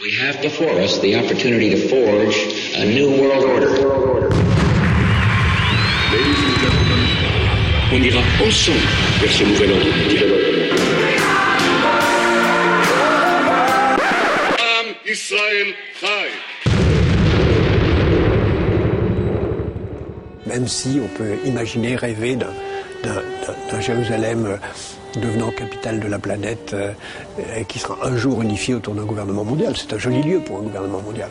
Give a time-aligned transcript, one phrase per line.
[0.00, 2.36] We have before us the opportunity to forge
[2.76, 3.68] a new world order.
[6.12, 7.02] Ladies and gentlemen,
[7.92, 8.88] on ira ensemble
[9.20, 10.30] vers ce nouvel ordre mondial.
[14.58, 16.28] Am Israël Chai.
[20.46, 22.54] Même si on peut imaginer, rêver d'un-
[23.02, 24.56] d'un d'un- d'un Jérusalem euh,
[25.20, 26.92] devenant capitale de la planète euh,
[27.56, 29.76] et qui sera un jour unifié autour d'un gouvernement mondial.
[29.76, 31.28] C'est un joli lieu pour un gouvernement mondial.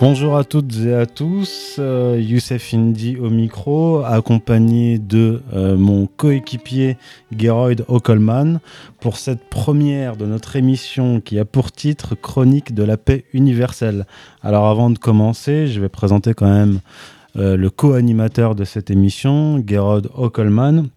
[0.00, 6.06] Bonjour à toutes et à tous, euh, Youssef Indy au micro, accompagné de euh, mon
[6.06, 6.96] coéquipier
[7.38, 8.60] Geroyd Ockelman
[9.00, 14.06] pour cette première de notre émission qui a pour titre Chronique de la paix universelle.
[14.42, 16.80] Alors avant de commencer, je vais présenter quand même
[17.34, 20.88] le co-animateur de cette émission, Geroyd Ockelman.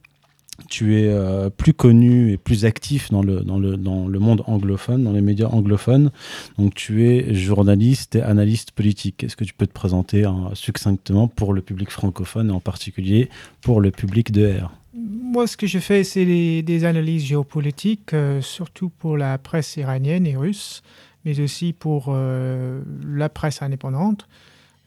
[0.69, 4.43] Tu es euh, plus connu et plus actif dans le, dans, le, dans le monde
[4.45, 6.11] anglophone, dans les médias anglophones.
[6.57, 9.23] Donc tu es journaliste et analyste politique.
[9.23, 13.29] Est-ce que tu peux te présenter hein, succinctement pour le public francophone et en particulier
[13.61, 14.71] pour le public de R?
[14.95, 16.25] Moi, ce que je fais, c'est
[16.61, 20.83] des analyses géopolitiques, euh, surtout pour la presse iranienne et russe,
[21.25, 24.27] mais aussi pour euh, la presse indépendante.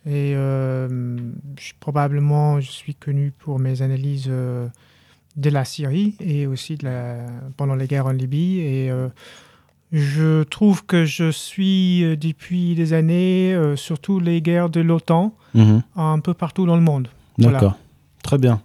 [0.06, 1.16] Et euh,
[1.58, 4.68] je- probablement, je suis connu pour mes analyses euh,
[5.36, 7.26] de la Syrie et aussi de la,
[7.56, 8.60] pendant les guerres en Libye.
[8.60, 9.08] Et euh,
[9.92, 15.82] je trouve que je suis euh, depuis des années, surtout les guerres de l'OTAN, Mhm.
[15.96, 17.08] un peu partout dans le monde.
[17.38, 17.58] Voilà.
[17.60, 17.78] D'accord.
[18.22, 18.60] Très bien.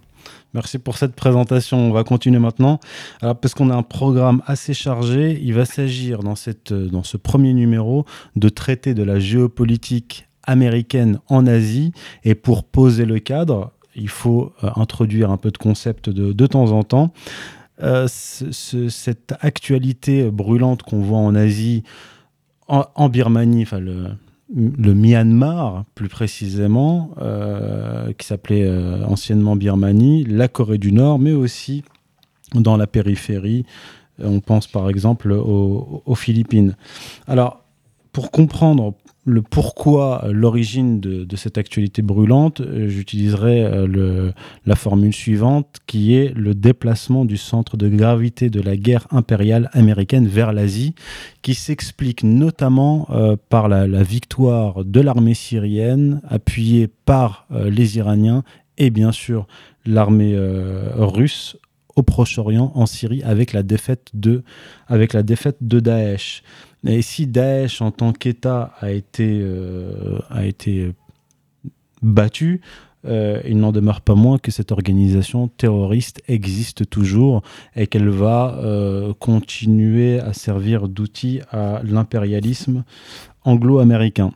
[0.54, 1.78] Merci pour cette présentation.
[1.78, 2.78] On va continuer maintenant.
[3.22, 7.16] Alors, parce qu'on a un programme assez chargé, il va s'agir dans, cette, dans ce
[7.16, 8.04] premier numéro
[8.36, 11.92] de traiter de la géopolitique américaine en Asie.
[12.24, 16.46] Et pour poser le cadre, il faut euh, introduire un peu de concept de, de
[16.46, 17.12] temps en temps.
[17.82, 21.82] Euh, ce- ce- cette actualité brûlante qu'on voit en Asie,
[22.68, 24.06] en, Birmanie, enfin le,
[24.54, 28.70] le Myanmar plus précisément, euh, qui s'appelait
[29.06, 31.82] anciennement Birmanie, la Corée du Nord, mais aussi
[32.54, 33.64] dans la périphérie.
[34.22, 36.76] On pense par exemple aux, aux Philippines.
[37.26, 37.64] Alors,
[38.12, 38.94] pour comprendre
[39.24, 44.32] le pourquoi, euh, l'origine de, cette actualité brûlante, euh, j'utiliserai euh,
[44.66, 49.70] la formule suivante qui est le déplacement du centre de gravité de la guerre impériale
[49.72, 50.94] américaine vers l'Asie,
[51.42, 53.08] qui s'explique notamment
[53.48, 58.42] par la, victoire de l'armée syrienne appuyée par les Iraniens
[58.78, 59.46] et bien sûr
[59.84, 60.36] l'armée
[60.94, 61.56] russe
[61.96, 64.42] au Proche-Orient, en Syrie, avec la défaite de,
[64.88, 66.42] avec la défaite de Daesh.
[66.86, 70.92] Et si Daesh en tant qu'État a été, euh, a été
[72.02, 72.60] battu,
[73.04, 77.42] euh, il n'en demeure pas moins que cette organisation terroriste existe toujours
[77.74, 82.84] et qu'elle va euh, continuer à servir d'outil à l'impérialisme
[83.44, 84.32] anglo-américain.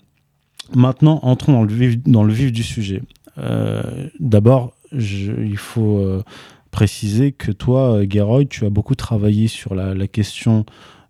[0.74, 3.02] Maintenant, entrons dans le vif, dans le vif du sujet.
[3.38, 6.22] Euh, D'abord, il faut euh,
[6.72, 10.64] préciser que toi, euh, Geroy, tu as beaucoup travaillé sur la question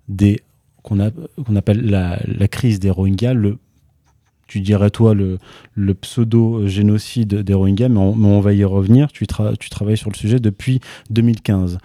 [0.08, 0.42] des
[0.86, 3.58] qu'on appelle la, crise des Rohingyas, le,
[4.46, 5.38] tu dirais toi le,
[5.94, 9.10] pseudo-génocide des Rohingyas, mais on, va y revenir.
[9.10, 10.80] Tu travailles sur le sujet depuis
[11.10, 11.78] 2015.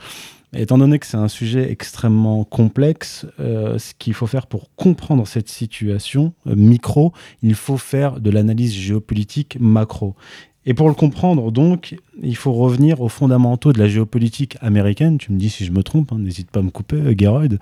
[0.53, 5.25] Étant donné que c'est un sujet extrêmement complexe, euh, ce qu'il faut faire pour comprendre
[5.25, 10.13] cette situation euh, micro, il faut faire de l'analyse géopolitique macro.
[10.67, 15.17] Et pour le comprendre, donc, il faut revenir aux fondamentaux de la géopolitique américaine.
[15.17, 17.57] Tu me dis si je me trompe, hein, n'hésite pas à me couper, euh, Geroyd.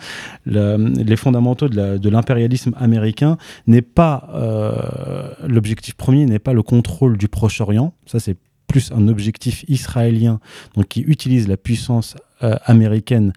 [0.46, 7.18] Le- les fondamentaux de l'impérialisme américain n'est pas euh, l'objectif premier n'est pas le contrôle
[7.18, 7.94] du Proche-Orient.
[8.06, 8.36] Ça, c'est
[8.68, 10.42] plus un objectif israélien,
[10.76, 13.32] donc qui utilise la puissance euh, américaine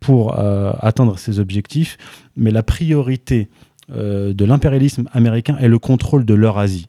[0.00, 1.98] pour atteindre ses objectifs.
[2.36, 3.48] Mais la priorité
[3.88, 6.86] de l'impérialisme américain est le contrôle de l'Eurasie.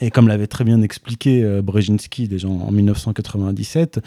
[0.00, 4.00] Et comme l'avait très bien expliqué euh, Brzezinski déjà en, en 1997,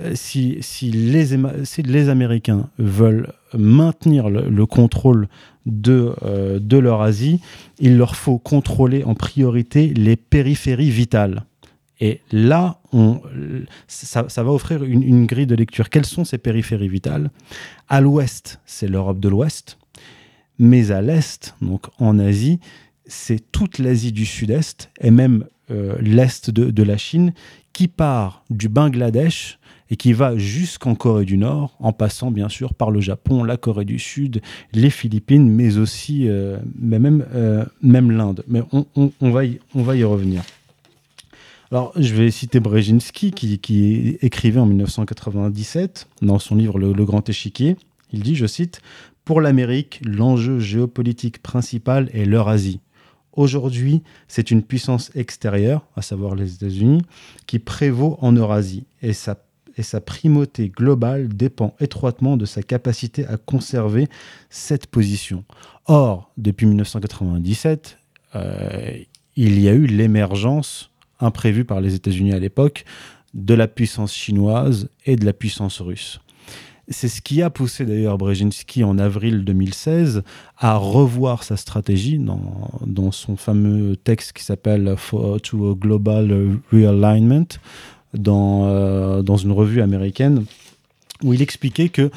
[0.00, 0.60] euh, si,
[0.90, 5.28] les, Américains veulent maintenir le, le contrôle
[5.66, 7.40] de, euh, de l'Eurasie,
[7.78, 11.44] il leur faut contrôler en priorité les périphéries vitales.
[12.00, 12.78] Et là,
[13.88, 15.90] ça va offrir une, une grille de lecture.
[15.90, 17.30] Quelles sont ces périphéries vitales?
[17.88, 19.78] À l'ouest, c'est l'Europe de l'Ouest,
[20.60, 22.60] mais à l'est, donc en Asie,
[23.08, 27.32] c'est toute l'Asie du Sud-Est et même euh, l'Est de, la Chine
[27.72, 29.58] qui part du Bangladesh
[29.90, 33.56] et qui va jusqu'en Corée du Nord, en passant bien sûr par le Japon, la
[33.56, 38.44] Corée du Sud, les Philippines, mais aussi euh, mais même, euh, même l'Inde.
[38.48, 40.42] Mais on, va y, revenir.
[41.70, 47.04] Alors, je vais citer Brzezinski, qui, qui écrivait en 1997, dans son livre Le, Le
[47.04, 47.76] Grand Échiquier.
[48.12, 48.80] Il dit, je cite,
[49.24, 52.80] Pour l'Amérique, l'enjeu géopolitique principal est l'Eurasie.
[53.38, 57.02] Aujourd'hui, c'est une puissance extérieure, à savoir les États-Unis,
[57.46, 59.36] qui prévaut en Eurasie et sa,
[60.04, 64.08] primauté globale dépend étroitement de sa capacité à conserver
[64.50, 65.44] cette position.
[65.86, 67.98] Or, depuis 1997,
[68.34, 69.04] euh,
[69.36, 72.84] il y a eu l'émergence imprévue par les États-Unis à l'époque
[73.34, 76.18] de la puissance chinoise et de la puissance russe.
[76.90, 80.22] C'est ce qui a poussé d'ailleurs Brzezinski en avril 2016
[80.56, 87.46] à revoir sa stratégie dans, dans son fameux texte qui s'appelle To a Global Realignment
[88.14, 90.46] dans, euh, dans une revue américaine
[91.22, 92.10] où il expliquait que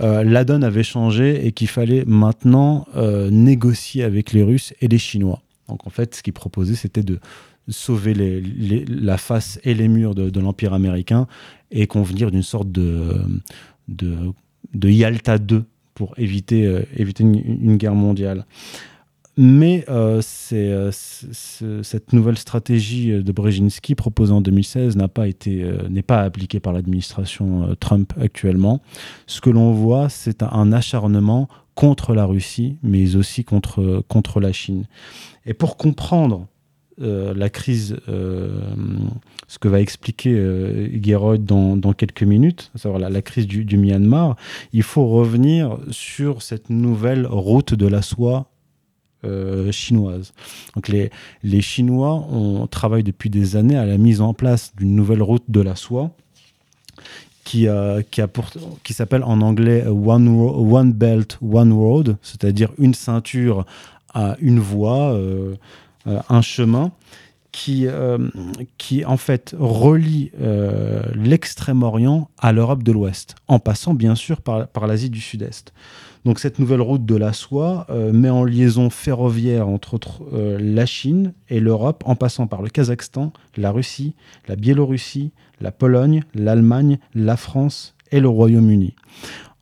[0.00, 4.88] euh, la donne avait changé et qu'il fallait maintenant euh, négocier avec les Russes et
[4.88, 5.40] les Chinois.
[5.68, 7.18] Donc en fait, ce qu'il proposait, c'était de
[7.68, 8.14] sauver
[8.88, 11.26] la face et les murs de l'Empire américain
[11.70, 13.20] et convenir d'une sorte de,
[13.88, 14.16] de,
[14.74, 15.64] de, Yalta 2
[15.94, 18.46] pour éviter, euh, éviter une, guerre mondiale.
[19.36, 25.64] Mais euh, c'est, euh, cette nouvelle stratégie de Brzezinski proposée en 2016 n'a pas été,
[25.90, 28.80] n'est pas appliquée par l'administration Trump actuellement.
[29.26, 34.52] Ce que l'on voit, c'est un acharnement contre la Russie, mais aussi contre, contre la
[34.52, 34.86] Chine.
[35.46, 36.48] Et pour comprendre
[37.00, 38.60] euh, la crise, euh,
[39.46, 44.36] ce que va expliquer euh, dans, quelques minutes, à savoir la, crise du, Myanmar,
[44.72, 48.50] il faut revenir sur cette nouvelle route de la soie
[49.24, 50.32] euh, chinoise.
[50.74, 51.10] Donc les,
[51.44, 55.44] les Chinois ont travaillé depuis des années à la mise en place d'une nouvelle route
[55.48, 56.10] de la soie
[57.44, 57.66] qui,
[58.82, 63.64] qui, s'appelle en anglais One, One Belt, One Road, c'est-à-dire une ceinture
[64.12, 65.18] à une voie.
[66.28, 66.92] Un chemin
[67.52, 68.18] qui, euh,
[68.76, 74.86] qui en fait relie euh, l'extrême-orient à l'Europe de l'Ouest, en passant bien sûr par,
[74.86, 75.72] l'Asie du Sud-Est.
[76.24, 80.84] Donc cette nouvelle route de la soie euh, met en liaison ferroviaire entre euh, la
[80.84, 84.14] Chine et l'Europe en passant par le Kazakhstan, la Russie,
[84.46, 88.94] la Biélorussie, la Pologne, l'Allemagne, la France et le Royaume-Uni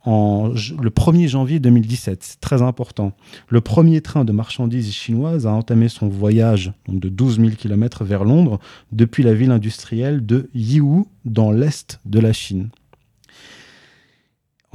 [0.07, 2.23] le 1er janvier 2017.
[2.23, 3.13] C'est très important.
[3.49, 8.25] Le premier train de marchandises chinoises a entamé son voyage de 12 000 km vers
[8.25, 8.61] Londres
[8.93, 12.71] depuis la ville industrielle de Yiwu dans l'est de la Chine.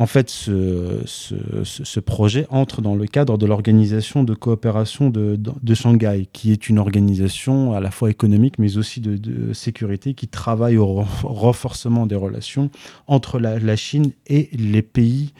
[0.01, 6.51] En fait, ce, projet entre dans le cadre de l'organisation de coopération de, Shanghai, qui
[6.51, 12.07] est une organisation à la fois économique mais aussi de, sécurité qui travaille au renforcement
[12.07, 12.71] des relations
[13.05, 15.33] entre la, Chine et les pays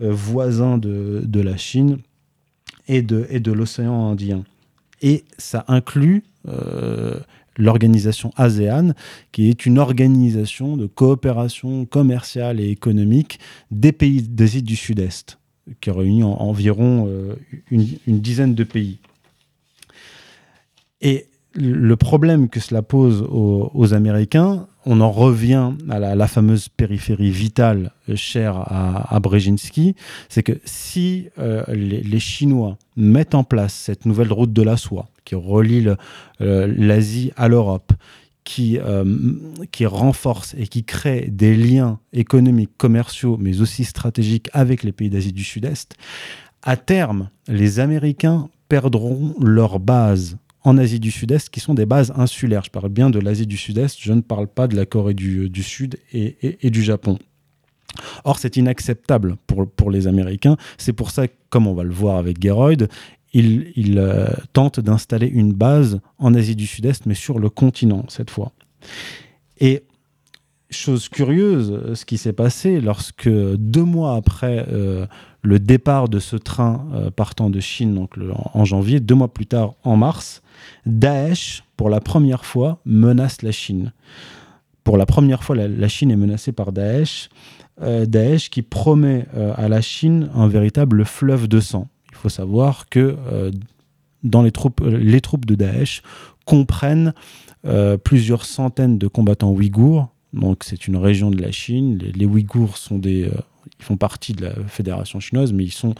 [0.00, 1.98] euh, voisins de, la Chine
[2.88, 4.44] et de, et de l'océan Indien.
[5.02, 7.20] Et ça inclut euh,
[7.56, 8.92] l'organisation ASEAN,
[9.32, 13.38] qui est une organisation de coopération commerciale et économique
[13.70, 15.38] des pays d'Asie du Sud-Est,
[15.80, 17.34] qui réunit en, environ euh,
[17.70, 18.98] une, dizaine de pays.
[21.00, 27.30] Et le problème que cela pose aux, Américains, on en revient à la, fameuse périphérie
[27.30, 29.94] vitale chère à, Brzezinski,
[30.28, 35.08] c'est que si euh, les, Chinois mettent en place cette nouvelle route de la soie,
[35.26, 35.86] qui relie
[36.40, 37.92] l'Asie euh, à l'Europe,
[38.44, 39.04] qui, euh,
[39.72, 45.10] qui renforce et qui crée des liens économiques, commerciaux, mais aussi stratégiques avec les pays
[45.10, 45.96] d'Asie du Sud-Est,
[46.62, 52.12] à terme, les Américains perdront leur base en Asie du Sud-Est, qui sont des bases
[52.16, 52.64] insulaires.
[52.64, 55.62] Je parle bien de l'Asie du Sud-Est, je ne parle pas de la Corée du,
[55.62, 57.18] Sud et, et, et, du Japon.
[58.24, 60.56] Or, c'est inacceptable pour, pour les Américains.
[60.78, 62.88] C'est pour ça, comme on va le voir avec Geroyd,
[63.38, 68.30] il, euh, tente d'installer une base en Asie du Sud-Est, mais sur le continent cette
[68.30, 68.52] fois.
[69.58, 69.84] Et
[70.70, 75.06] chose curieuse, ce qui s'est passé lorsque deux mois après euh,
[75.42, 78.14] le départ de ce train euh, partant de Chine, donc
[78.52, 80.42] en janvier, deux mois plus tard, en mars,
[80.84, 83.92] Daesh, pour la première fois, menace la Chine.
[84.82, 87.28] Pour la première fois, la, Chine est menacée par Daesh.
[87.82, 91.88] Euh, Daesh qui promet euh, à la Chine un véritable fleuve de sang.
[92.26, 93.52] Faut savoir que euh,
[94.24, 96.02] dans les troupes, les troupes de Daesh
[96.44, 97.14] comprennent
[98.04, 100.08] plusieurs centaines de combattants ouïghours.
[100.32, 101.98] Donc c'est une région de la Chine.
[101.98, 103.30] Les, Ouïghours sont des
[103.78, 105.94] ils font partie de la fédération chinoise, mais ils sont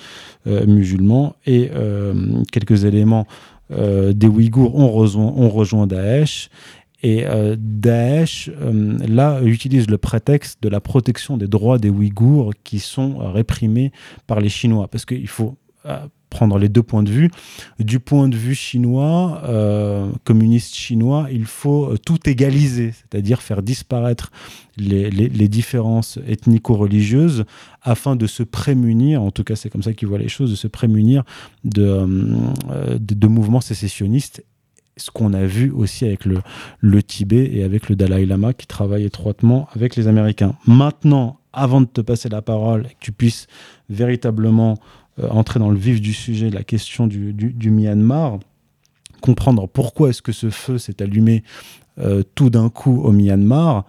[0.47, 1.37] euh, musulmans.
[1.47, 3.26] Et euh, quelques éléments
[3.71, 6.49] euh, des Ouïghours ont rejoint, ont rejoint Daesh.
[7.02, 12.52] Et euh, Daesh, euh, là, utilise le prétexte de la protection des droits des Ouïghours
[12.64, 13.92] qui sont réprimés
[14.26, 14.88] par les Chinois.
[14.88, 15.56] Parce qu'il faut
[16.30, 17.30] prendre les deux points de vue.
[17.78, 24.30] Du point de vue chinois, euh, communiste chinois, il faut tout égaliser, c'est-à-dire faire disparaître
[24.76, 27.45] les, les, différences ethnico-religieuses
[27.83, 30.56] afin de se prémunir, en tout cas c'est comme ça qu'ils voient les choses, de
[30.56, 31.25] se prémunir
[31.64, 34.45] de, euh, de, de mouvements sécessionnistes
[34.97, 36.38] ce qu'on a vu aussi avec le,
[36.80, 40.54] le Tibet et avec le Dalai Lama qui travaille étroitement avec les Américains.
[40.66, 43.47] Maintenant, avant de te passer la parole, que tu puisses
[43.88, 48.38] véritablement euh, entrer dans le vif du sujet, la question du, du, Myanmar,
[49.20, 51.42] comprendre pourquoi est-ce que ce feu s'est allumé
[51.99, 53.87] euh, tout d'un coup au Myanmar,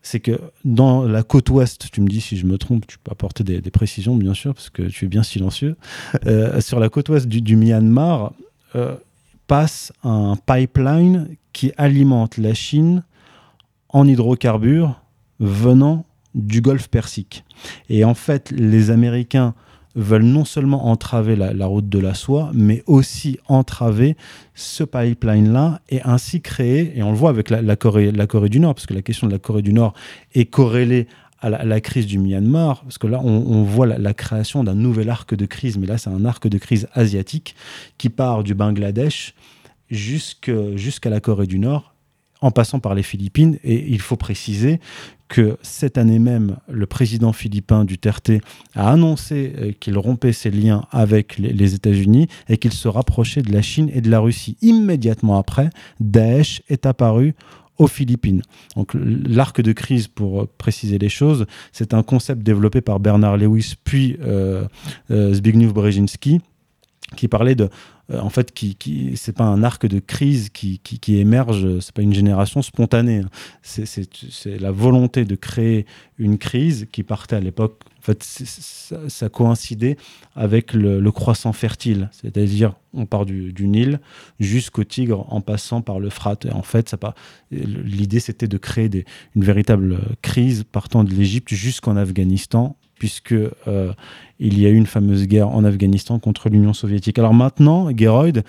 [0.00, 3.12] c'est que dans la côte ouest, tu me dis si je me trompe, tu peux
[3.12, 5.76] apporter des, précisions bien sûr, parce que tu es bien silencieux,
[6.26, 8.32] euh, sur la côte ouest du, du Myanmar,
[9.46, 13.02] passe un pipeline qui alimente la Chine
[13.90, 15.00] en hydrocarbures
[15.40, 17.44] venant du Golfe Persique.
[17.88, 19.54] Et en fait, les Américains
[19.94, 24.16] veulent non seulement entraver la, route de la soie, mais aussi entraver
[24.54, 28.74] ce pipeline-là et ainsi créer, et on le voit avec la, Corée, la du Nord,
[28.74, 29.94] parce que la question de la Corée du Nord
[30.34, 31.06] est corrélée
[31.40, 35.34] à la, crise du Myanmar, parce que là, on, voit la, création d'un nouvel arc
[35.34, 37.56] de crise, mais là, c'est un arc de crise asiatique
[37.98, 39.34] qui part du Bangladesh
[39.90, 41.94] jusqu'à la Corée du Nord,
[42.40, 43.58] en passant par les Philippines.
[43.64, 44.80] Et il faut préciser
[45.32, 48.32] que cette année même, le président philippin Duterte
[48.74, 53.50] a annoncé euh, qu'il rompait ses liens avec les, États-Unis et qu'il se rapprochait de
[53.50, 54.58] la Chine et de la Russie.
[54.60, 55.70] Immédiatement après,
[56.00, 57.34] Daesh est apparu
[57.78, 58.42] aux Philippines.
[58.76, 63.76] Donc l'arc de crise, pour préciser les choses, c'est un concept développé par Bernard Lewis
[63.84, 64.66] puis euh,
[65.10, 66.42] euh, Zbigniew Brzezinski
[67.14, 67.68] qui parlait de
[68.10, 71.78] euh, en fait, qui, qui c'est pas un arc de crise qui, qui, qui émerge,
[71.80, 73.18] c'est pas une génération spontanée.
[73.20, 73.30] Hein.
[73.62, 75.86] C'est la volonté de créer
[76.18, 77.82] une crise qui partait à l'époque.
[77.98, 79.96] En fait, ça, coïncidait
[80.34, 84.00] avec le, croissant fertile, c'est-à-dire on part du, Nil
[84.40, 86.38] jusqu'au Tigre en passant par le Frat.
[86.44, 86.96] Et en fait,
[87.52, 88.90] l'idée c'était de créer
[89.36, 93.92] une véritable crise partant de l'Égypte jusqu'en Afghanistan puisque euh,
[94.38, 97.18] il y a eu une fameuse guerre en Afghanistan contre l'Union soviétique.
[97.18, 98.44] Alors maintenant, Geroyd,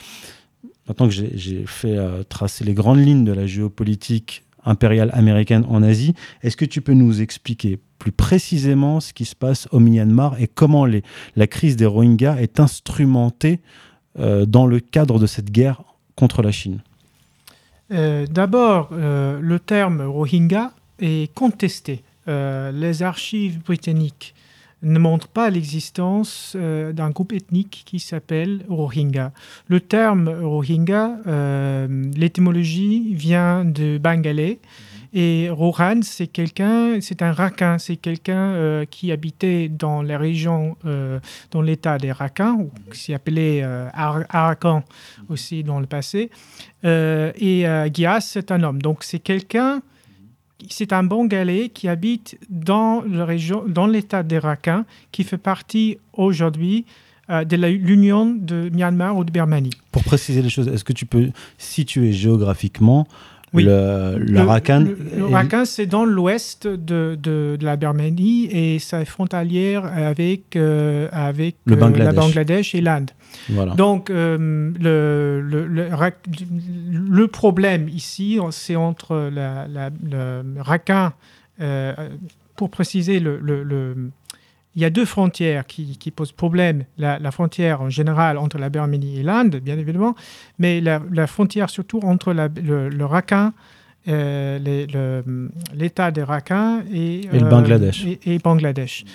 [0.87, 5.81] maintenant que j'ai fait euh, tracer les grandes lignes de la géopolitique impériale américaine en
[5.81, 10.39] Asie, est-ce que tu peux nous expliquer plus précisément ce qui se passe au Myanmar
[10.39, 13.59] et comment la crise des Rohingyas est instrumentée
[14.19, 15.81] euh, dans le cadre de cette guerre
[16.15, 16.83] contre la Chine?
[17.89, 22.03] D'abord, le terme Rohingya est contesté.
[22.27, 24.35] les archives britanniques
[24.83, 29.31] ne montre pas l'existence euh, d'un groupe ethnique qui s'appelle Rohingya.
[29.67, 34.59] Le terme Rohingya, euh, l'étymologie vient de bengalais.
[35.15, 40.75] Et Rohan, c'est quelqu'un, c'est un Rakhine, c'est quelqu'un euh, qui habitait dans la région,
[41.51, 43.61] dans l'état des Rakhins, ou qui s'appelait
[43.93, 44.83] Arakan
[45.29, 46.31] aussi dans le passé.
[46.83, 48.81] et Gyas, c'est un homme.
[48.81, 49.83] Donc c'est quelqu'un
[50.69, 53.03] c'est un Bengalais qui habite dans
[53.87, 56.85] l'État des Rakhine, qui fait partie aujourd'hui
[57.29, 59.69] euh, de l'Union de Myanmar ou de Birmanie.
[59.91, 63.07] Pour préciser les choses, est-ce que tu peux situer géographiquement
[63.53, 63.63] oui.
[63.65, 64.95] Le, le, Rakhine.
[65.15, 71.07] Le, Rakhine, c'est dans l'ouest de, de, la Birmanie et ça est frontalière avec, euh,
[71.11, 72.05] avec le Bangladesh.
[72.05, 73.11] la Bangladesh et l'Inde.
[73.49, 73.75] Voilà.
[73.75, 75.67] Donc, euh, le,
[76.91, 79.67] le, problème ici, c'est entre la,
[80.03, 81.11] le Rakhine,
[81.61, 81.93] euh,
[82.55, 83.39] pour préciser le,
[84.75, 86.85] il y a deux frontières qui, posent problème.
[86.97, 90.15] La, frontière en général entre la Birmanie et l'Inde, bien évidemment,
[90.57, 93.51] mais la, frontière surtout entre le, le Rakhine,
[94.07, 95.21] euh,
[95.73, 98.05] l'État des Rakhine et, et, le Bangladesh.
[98.05, 99.05] Euh, et, Bangladesh.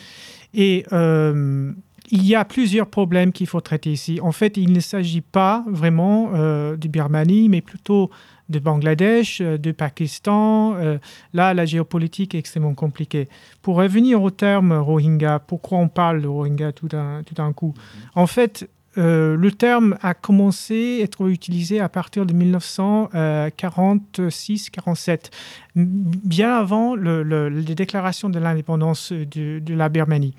[0.54, 1.72] Et euh,
[2.10, 4.18] il y a plusieurs problèmes qu'il faut traiter ici.
[4.22, 8.10] En fait, il ne s'agit pas vraiment de Birmanie, mais plutôt
[8.48, 10.74] de Bangladesh, euh, de Pakistan.
[10.74, 10.98] Euh,
[11.34, 13.28] là, la géopolitique est extrêmement compliquée.
[13.62, 17.74] Pour revenir au terme Rohingya, pourquoi on parle de Rohingya tout d'un tout coup?
[18.14, 25.30] En fait, euh, le terme a commencé à être utilisé à partir de 1946-47,
[25.76, 30.34] bien avant les déclarations de l'indépendance de, la Birmanie.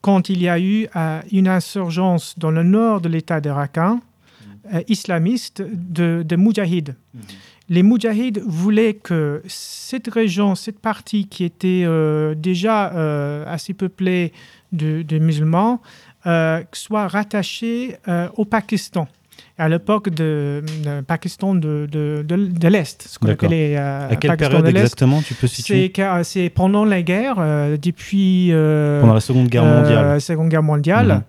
[0.00, 0.88] Quand il y a eu
[1.30, 4.00] une insurgence dans le nord de l'État de Rakhine,
[4.72, 6.94] euh, islamistes de, de Moudjahides.
[7.12, 7.20] Mhm.
[7.68, 14.32] Les Moudjahides voulaient que cette région, cette partie qui était euh, déjà euh, assez peuplée
[14.72, 15.80] de, musulmans,
[16.72, 17.96] soit rattachée
[18.36, 19.06] au Pakistan
[19.56, 20.64] à l'époque de,
[21.06, 25.92] Pakistan de, de, de, l'Est, ce qu'on appelait à quelle période exactement tu peux situer
[26.22, 27.36] C'est pendant la guerre,
[27.78, 30.20] depuis pendant la Seconde Guerre mondiale.
[30.20, 31.08] Seconde Guerre mondiale.
[31.08, 31.22] Mhm.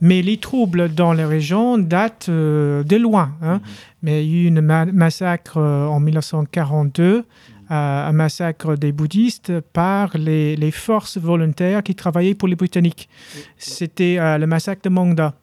[0.00, 3.32] Mais les troubles dans la région datent euh, de loin.
[3.42, 3.60] hein.
[4.02, 7.22] Mais il y a eu ma- massacre euh, en 1942, euh,
[7.70, 13.08] un massacre des bouddhistes par les, les forces volontaires qui travaillaient pour les Britanniques.
[13.58, 15.34] C'était le massacre de Mongda.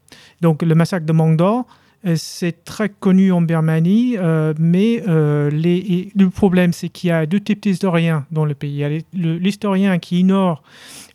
[0.41, 1.65] Donc le massacre de Mongda,
[2.05, 7.11] euh, c'est très connu en Birmanie, euh, mais euh, les- le problème, c'est qu'il y
[7.11, 8.71] a deux types d'historiens dans le pays.
[8.71, 10.63] Il y a les- l'historien qui ignore,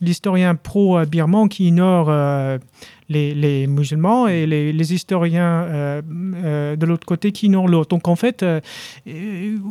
[0.00, 2.58] l'historien pro-birman qui ignore euh,
[3.12, 6.02] les, les musulmans et les, les historiens euh,
[6.44, 7.90] euh, de l'autre côté qui ignorent l'autre.
[7.90, 8.60] Donc en fait, euh,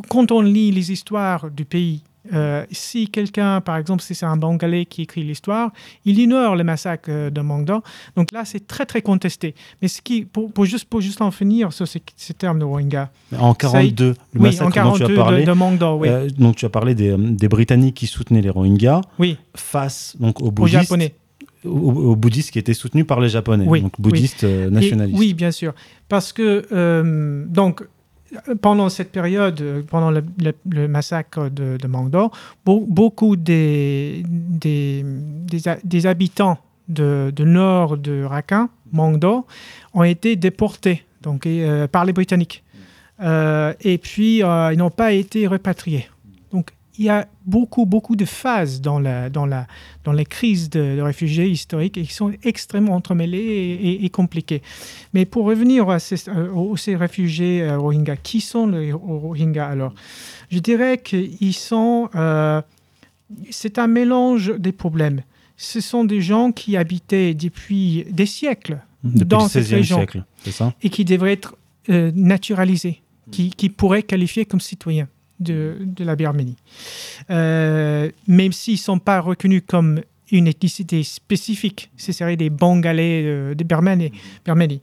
[0.08, 2.02] quand on lit les histoires du pays,
[2.70, 5.72] si quelqu'un, par exemple, si c'est un Bengalais qui écrit l'histoire,
[6.04, 7.82] il ignore le massacre de Mongda.
[8.14, 9.56] Donc là, c'est très très contesté.
[9.82, 12.64] Mais ce qui, pour, pour juste, pour juste en finir sur ces, ces termes de
[12.64, 15.40] Rohingya, En 42, le oui, massacre en dont 42 tu as parlé.
[15.40, 16.08] de, de Mongda, oui,
[16.38, 20.54] donc tu as parlé des, des Britanniques qui soutenaient les Rohingyas oui, face donc aux
[20.56, 21.16] aux Japonais.
[21.64, 24.02] Aux, aux bouddhistes qui étaient soutenus par les Japonais, Oui, donc oui.
[24.02, 25.18] bouddhistes euh, Et- nationalistes.
[25.18, 25.74] oui, bien sûr.
[26.08, 27.82] Parce que, euh, donc,
[28.48, 32.30] euh, pendant cette période, euh, pendant le, le- le massacre de, de Mangdor,
[32.64, 39.46] beaucoup des, des, des, ha- des habitants de, de nord de Rakhine, Mangdor,
[39.94, 42.62] ont été déportés donc, et, euh, par les Britanniques.
[43.20, 46.08] Euh, et puis, euh, ils n'ont pas été repatriés.
[46.98, 49.66] Il y a beaucoup, beaucoup de phases dans, la, dans, la,
[50.04, 54.10] dans les crises de, de réfugiés historiques et qui sont extrêmement entremêlées et, et- et
[54.10, 54.60] compliquées.
[55.14, 59.68] Mais pour revenir à ces, euh, aux ces réfugiés euh, Rohingyas, qui sont les Rohingyas
[59.68, 59.94] alors?
[60.50, 62.10] Je dirais qu'ils sont.
[62.14, 62.60] euh,
[63.50, 65.22] c'est un mélange des problèmes.
[65.56, 70.24] Ce sont des gens qui habitaient depuis des siècles Depuis dans cette 16e région siècle,
[70.50, 70.74] ça?
[70.82, 71.56] et qui devraient être
[71.88, 75.08] euh, naturalisés, qui, qui pourraient qualifier comme citoyens
[75.40, 76.56] de, de la Birmanie.
[77.30, 83.22] Euh, même s'ils ne sont pas reconnus comme une ethnicité spécifique, ce seraient des Bengalais
[83.24, 84.12] euh, de Birmanie,
[84.44, 84.80] Birmanie.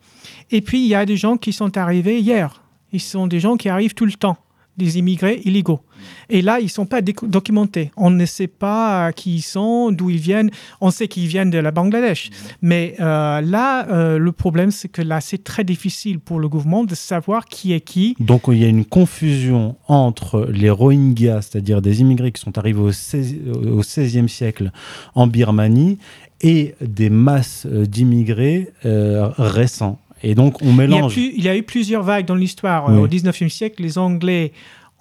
[0.52, 2.62] Et puis, il y a des gens qui sont arrivés hier.
[2.92, 4.38] Ils sont des gens qui arrivent tout le temps,
[4.80, 5.82] des immigrés illégaux.
[6.30, 7.92] Et là, ils ne sont pas documentés.
[7.98, 10.50] On ne sait pas qui ils sont, d'où ils viennent.
[10.82, 12.32] On sait qu'ils viennent de la Bangladesh.
[12.62, 16.84] Mais euh, là, euh, le problème, c'est que là, c'est très difficile pour le gouvernement
[16.84, 18.16] de savoir qui est qui.
[18.20, 22.80] Donc il y a une confusion entre les Rohingyas, c'est-à-dire des immigrés qui sont arrivés
[22.80, 24.72] au 16 au XVIe siècle
[25.16, 26.00] en Birmanie,
[26.42, 30.00] et des masses euh, d'immigrés euh, récents.
[30.24, 31.14] Et donc on Il y, a mélange.
[31.14, 32.90] plus- il y a eu plusieurs vagues dans l'histoire.
[32.90, 33.00] Euh, Oui.
[33.04, 34.52] Au 19e siècle, les Anglais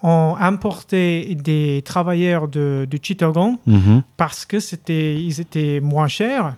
[0.01, 6.55] ont importé des travailleurs de, de Chittagong Mhm, parce que c'était, ils étaient moins chers.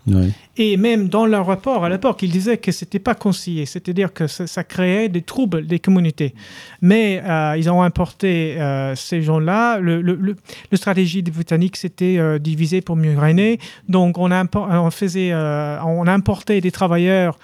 [0.58, 4.28] Et même dans leur rapport à l'époque, ils disaient que c'était pas conseillé, c'est-à-dire que
[4.28, 6.36] ça, ça créait des troubles des communautés.
[6.82, 9.80] Mais euh, ils ont importé euh, ces gens-là.
[9.80, 10.36] Le, le, le-
[10.72, 13.60] le stratégie des Britanniques, c'était euh, diviser pour mieux régner.
[13.90, 17.40] Donc on, on faisait, euh, on importait des travailleurs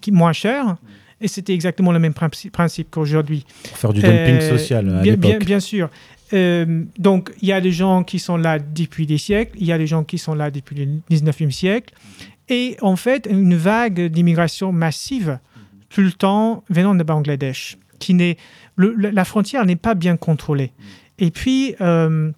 [0.00, 0.76] qui, moins chers.
[1.20, 3.46] Et c'était exactement le même principe, principe qu'aujourd'hui.
[3.64, 5.88] Pour faire du dumping Euh, social à bien, bien, sûr.
[6.32, 9.72] Euh, donc, il y a des gens qui sont là depuis des siècles, il y
[9.72, 11.94] a des gens qui sont là depuis le 19e siècle,
[12.48, 15.38] et en fait, une vague d'immigration massive,
[15.88, 18.36] tout le temps venant de Bangladesh, qui n'est,
[18.76, 20.72] la frontière n'est pas bien contrôlée.
[21.18, 22.30] Et puis, euh,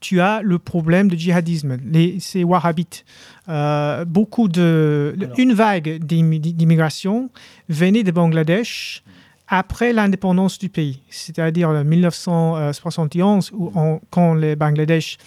[0.00, 3.04] tu as le problème de djihadisme, les, ces wahhabites.
[3.48, 7.30] Euh, beaucoup de, une vague d'immi- d'immigration
[7.68, 9.02] venait de Bangladesh
[9.48, 15.18] après l'indépendance du pays, c'est-à-dire en 1971, où on- quand le Bangladesh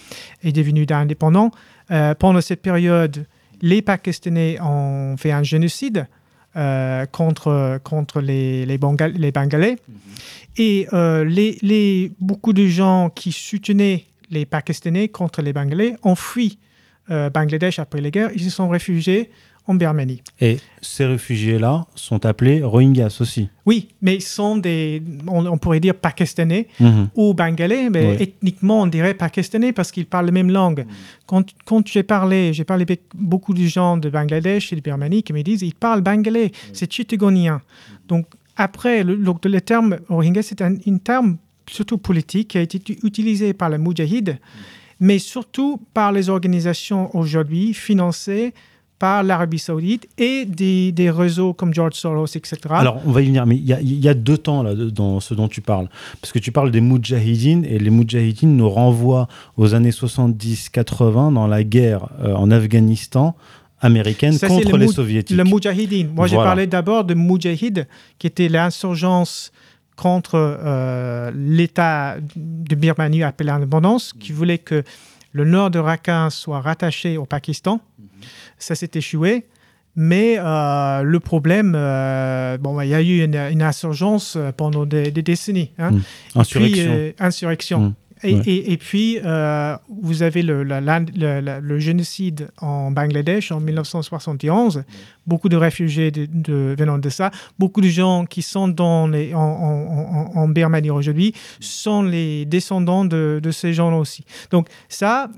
[0.42, 1.50] est devenu indépendant.
[1.90, 3.26] Euh, pendant cette période,
[3.62, 6.06] les Pakistanais ont fait un génocide
[6.56, 9.76] euh, contre, contre les, les, Bangal- les Bengalais.
[10.56, 16.16] Et euh, les, les- beaucoup de gens qui soutenaient les Pakistanais contre les Bengalais ont
[16.16, 16.58] fui
[17.10, 18.30] euh, Bangladesh après les guerres.
[18.34, 19.30] Ils se sont réfugiés
[19.66, 20.22] en Birmanie.
[20.40, 23.50] Et ces réfugiés-là sont appelés Rohingyas aussi.
[23.66, 27.08] Oui, mais ils sont des, on, on pourrait dire pakistanais Mhm.
[27.14, 30.86] ou bengalais, mais ethniquement on dirait pakistanais parce qu'ils parlent la même langue.
[31.26, 35.22] Quand, quand j'ai parlé, j'ai parlé avec beaucoup de gens de Bangladesh et de Birmanie
[35.22, 37.60] qui me disent ils parlent bengalais, c'est chittagonien.
[38.08, 38.24] Donc
[38.56, 41.36] après, le, le, le terme Rohingya, c'est un, un terme
[41.70, 44.38] surtout politique qui a été utilisé par les Moudjahid,
[45.00, 48.52] mais surtout par les organisations aujourd'hui financées
[48.98, 52.58] par l'Arabie Saoudite et des, des réseaux comme George Soros, etc.
[52.70, 54.74] Alors, on va y venir, mais il y a, il y a deux temps là,
[54.74, 55.88] dans ce dont tu parles.
[56.20, 61.46] Parce que tu parles des Moudjahidines, et les Moudjahidines nous renvoient aux années 70-80 dans
[61.46, 63.36] la guerre euh, en Afghanistan
[63.80, 65.36] américaine Ça, contre le les soviétiques.
[65.36, 66.10] Le Moudjahidine.
[66.14, 67.86] Moi, j'ai parlé d'abord de Moudjahid,
[68.18, 69.52] qui était l'insurgence
[69.98, 74.82] contre euh, l'État de Birmanie après l'indépendance, qui voulait que
[75.32, 77.80] le nord de Rakhine soit rattaché au Pakistan.
[78.58, 79.44] Ça s'est échoué.
[80.00, 85.10] Mais euh, le problème, euh, bon, il y a eu une, une insurgence pendant des,
[85.10, 85.72] des décennies.
[85.78, 85.90] hein.
[85.90, 85.96] Mm.
[85.96, 86.90] Et puis, Insurrection.
[86.92, 87.80] euh, insurrection.
[87.80, 87.94] Mm.
[88.24, 88.42] Et, Ouais.
[88.46, 93.52] et- et puis, euh, vous avez le, la- la- le- la- le génocide en Bangladesh
[93.52, 94.82] en 1971.
[95.26, 97.30] Beaucoup de réfugiés de, de- venant de ça.
[97.58, 102.44] Beaucoup de gens qui sont dans les, en, en- en- en Birmanie aujourd'hui sont les
[102.46, 104.24] descendants de, de ces gens-là aussi.
[104.50, 105.28] Donc ça,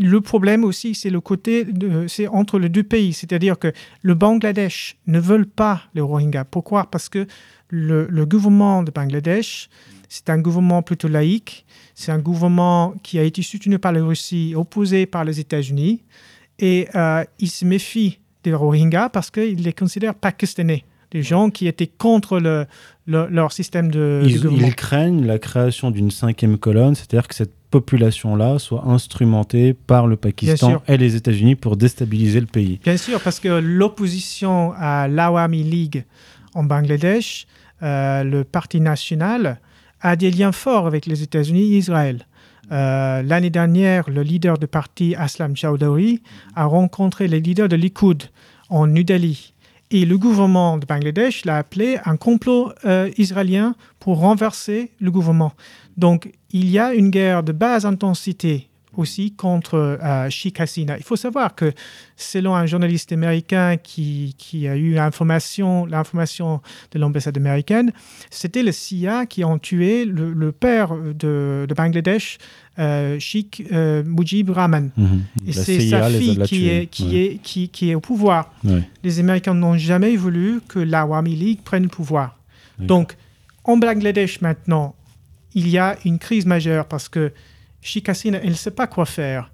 [0.00, 1.66] le problème aussi, c'est le côté,
[2.08, 3.12] c'est entre les deux pays.
[3.12, 6.44] C'est-à-dire que le Bangladesh ne veut pas les Rohingyas.
[6.44, 6.90] Pourquoi?
[6.90, 7.26] Parce que
[7.70, 9.68] le, le gouvernement de Bangladesh,
[10.08, 11.64] c'est un gouvernement plutôt laïque.
[11.94, 16.02] C'est un gouvernement qui a été soutenu par la Russie, opposé par les États-Unis.
[16.58, 20.84] Et euh, il se méfie des Rohingyas parce qu'il les considère pakistanais.
[21.10, 22.66] Des gens qui étaient contre le,
[23.06, 27.52] le- leur système de, Ils, ils craignent la création d'une cinquième colonne, c'est-à-dire que cette
[27.70, 32.78] population-là soit instrumentée par le Pakistan et les États-Unis pour déstabiliser le pays.
[32.84, 36.04] Bien sûr, parce que l'opposition à l'Awami League
[36.54, 37.46] en Bangladesh,
[37.82, 39.60] euh, le Parti national,
[40.00, 42.26] a des liens forts avec les États-Unis et Israël.
[42.72, 46.22] Euh, L'année dernière, le leader du parti Aslam Chowdhury
[46.54, 48.24] a rencontré les leaders de Likoud
[48.68, 49.54] en New Delhi.
[49.90, 55.52] Et le gouvernement de Bangladesh l'a appelé un complot euh, israélien pour renverser le gouvernement.
[55.96, 60.96] Donc, il y a une guerre de basse intensité aussi contre euh, Sheikh Hasina.
[60.98, 61.72] Il faut savoir que
[62.16, 67.92] selon un journaliste américain qui, qui a eu l'information, de l'ambassade américaine,
[68.30, 72.38] c'était le CIA qui ont tué le, le père de, de Bangladesh,
[72.78, 74.90] euh, Sheikh euh, Mujib Rahman.
[74.96, 75.22] Mhm.
[75.46, 77.14] Et La c'est sa fille qui est, qui, Ouais.
[77.14, 78.52] est, qui, qui est au pouvoir.
[78.64, 78.82] Ouais.
[79.02, 82.36] Les Américains n'ont jamais voulu que l'Awami League prenne le pouvoir.
[82.78, 83.16] Donc,
[83.64, 84.94] en Bangladesh maintenant,
[85.54, 87.32] il y a une crise majeure parce que
[87.82, 89.50] Sheikh Hasina, elle ne sait pas quoi faire.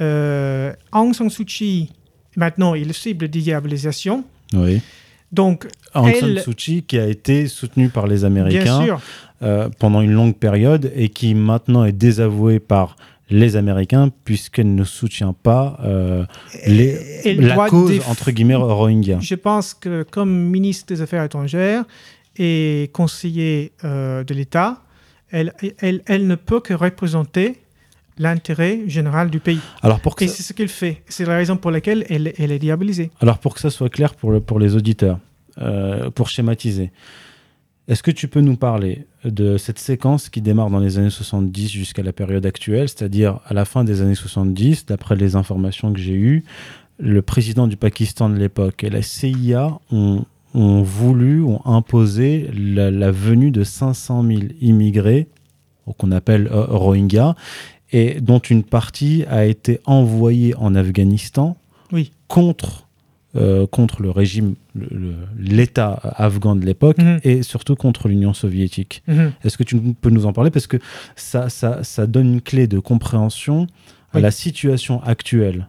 [0.00, 1.90] Euh, Aung San Suu Kyi,
[2.36, 4.24] maintenant, il est cible de diabolisation.
[4.52, 4.80] Oui.
[5.32, 8.86] Donc, Aung San Elle- Suu Kyi qui a été soutenu par les Américains
[9.42, 12.96] euh, pendant une longue période et qui maintenant est désavouée par
[13.30, 16.24] les Américains puisqu'elle ne soutient pas euh,
[16.66, 19.18] les- la cause déf- entre guillemets Rohingya.
[19.20, 21.84] je pense que comme ministre des Affaires étrangères
[22.38, 24.82] et conseiller euh, de l'État,
[25.30, 27.58] elle, elle, elle ne peut que représenter
[28.18, 29.60] l'intérêt général du pays.
[29.82, 31.02] Alors pour que Et ça- c'est ce qu'elle fait.
[31.08, 33.10] C'est la raison pour laquelle elle, elle est diabolisée.
[33.20, 35.18] Alors pour que ça soit clair pour, le- pour les auditeurs,
[35.60, 36.90] euh, pour schématiser,
[37.88, 41.68] est-ce que tu peux nous parler de cette séquence qui démarre dans les années 70
[41.70, 45.98] jusqu'à la période actuelle, c'est-à-dire à la fin des années 70, d'après les informations que
[45.98, 46.44] j'ai eues,
[46.98, 52.90] le président du Pakistan de l'époque et la CIA ont, ont voulu, ont imposé la,
[52.90, 55.28] la venue de 500 000 immigrés,
[55.96, 57.34] qu'on appelle euh, Rohingyas,
[57.92, 61.56] et dont une partie a été envoyée en Afghanistan
[61.92, 62.12] Oui.
[62.28, 62.86] contre,
[63.36, 64.54] euh, contre le régime,
[65.38, 67.20] l'État afghan de l'époque Mhm.
[67.24, 69.02] et surtout contre l'Union soviétique.
[69.06, 69.32] Mhm.
[69.44, 70.50] Est-ce que tu peux nous en parler?
[70.50, 70.76] Parce que
[71.16, 73.66] ça, ça, ça donne une clé de compréhension
[74.12, 75.68] à la situation actuelle.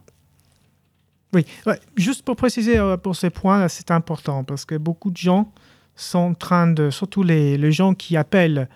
[1.32, 5.16] Oui, ouais, juste pour préciser euh, pour ces points, c'est important parce que beaucoup de
[5.16, 5.52] gens
[5.94, 8.68] sont en train de, surtout les, les gens qui appellent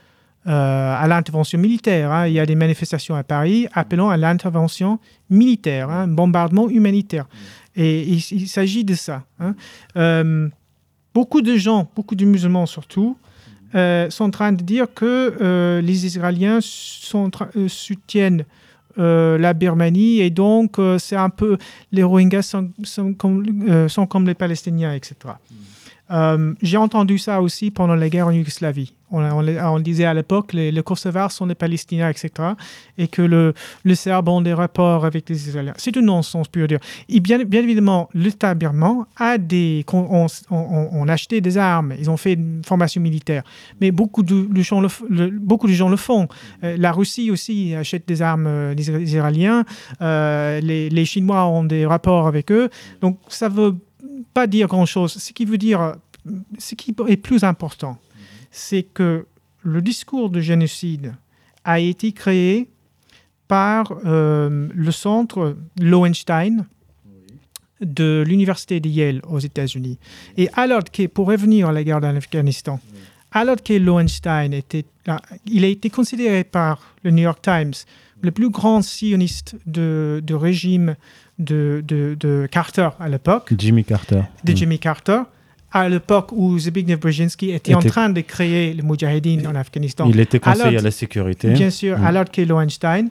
[0.47, 2.13] euh, à l'intervention militaire.
[2.13, 2.27] hein.
[2.27, 4.99] Il y a des manifestations à Paris appelant à l'intervention
[5.31, 7.27] militaire, hein, bombardement humanitaire.
[7.77, 9.25] Et il, il s'agit de ça.
[9.41, 9.55] hein.
[9.97, 10.49] Euh,
[11.15, 13.17] beaucoup de gens, beaucoup de musulmans surtout,
[13.75, 17.31] euh, sont en train de dire que les Israéliens sont,
[17.69, 18.45] soutiennent
[18.99, 21.59] euh, la Birmanie et donc euh, c'est un peu
[21.91, 25.17] les Rohingyas sont, sont comme, euh, sont comme les Palestiniens, etc.
[26.13, 28.93] Euh, J'ai entendu ça aussi pendant la guerre en Yougoslavie.
[29.15, 32.31] On, disait à l'époque les, les Kosovars sont des Palestiniens, etc.
[32.99, 35.75] Et que le, le Serbe ont des rapports avec les Israéliens.
[35.77, 36.81] C'est un non-sens pur dire.
[37.09, 41.95] Et bien, évidemment, l'État birman a des, on, on- acheté des armes.
[41.99, 43.43] Ils ont fait une formation militaire.
[43.81, 46.29] Mais beaucoup de, gens, le, beaucoup de gens le font.
[46.65, 49.65] Euh, la Russie aussi achète des armes euh, des Israéliens.
[50.01, 52.69] Euh, les, les Chinois ont des rapports avec eux.
[53.01, 53.77] Donc ça veut
[54.33, 55.13] pas dire grand-chose.
[55.13, 55.95] Ce qui veut dire,
[56.59, 57.99] ce qui est plus important,
[58.57, 59.27] c'est que
[59.63, 61.15] le discours de génocide
[61.65, 62.69] a été créé
[63.49, 66.67] par euh, le centre Lowenstein
[67.81, 69.99] de l'université de Yale aux États-Unis.
[70.37, 72.81] Et alors que, pour revenir à la guerre en Afghanistan,
[73.33, 77.73] alors que Lowenstein était, ah, il a été considéré par le New York Times
[78.23, 80.95] le plus grand sioniste de, de régime
[81.39, 84.23] de, de- de Carter à l'époque, Jimmy Carter.
[84.45, 84.57] de Mm.
[84.57, 85.23] Jimmy Carter,
[85.75, 90.07] à l'époque où Zbigniew Brzezinski était, en train de créer le Moudjahidine en Afghanistan.
[90.09, 91.49] Il était conseiller Alors- à la sécurité.
[91.53, 92.05] Bien sûr, Mm.
[92.07, 93.09] alors que Lowenstein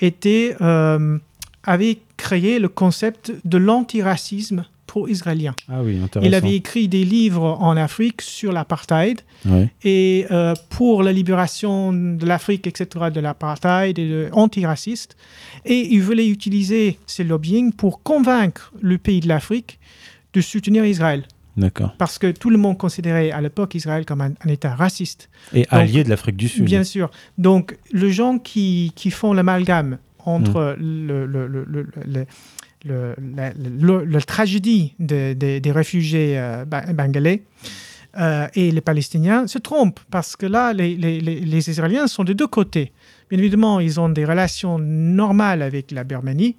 [0.00, 1.18] était, euh,
[1.64, 5.52] avait créé le concept de l'antiracisme pro-israélien.
[5.68, 6.28] Ah oui, intéressant.
[6.28, 9.68] Il avait écrit des livres en Afrique sur l'apartheid Ouais.
[9.82, 15.16] et euh, pour la libération de l'Afrique, etc., de l'apartheid et de antiraciste.
[15.64, 19.80] Et il voulait utiliser ces lobbying pour convaincre le pays de l'Afrique
[20.34, 21.24] de soutenir Israël.
[21.56, 21.94] D'accord.
[21.96, 25.30] Parce que tout le monde considérait à l'époque Israël comme un, un État raciste.
[25.54, 26.64] Et allié de l'Afrique du Sud.
[26.64, 27.10] Bien sûr.
[27.38, 32.26] Donc, les gens qui, qui font l'amalgame entre le, le, le, le- le-
[32.84, 37.42] le- la, le- la tragédie de- de- des réfugiés euh, bengalais
[38.18, 42.32] euh, et les Palestiniens se trompent parce que là, les, les- les- Israéliens sont de
[42.32, 42.92] deux côtés.
[43.30, 46.56] Bien évidemment, ils ont des relations normales avec la Birmanie,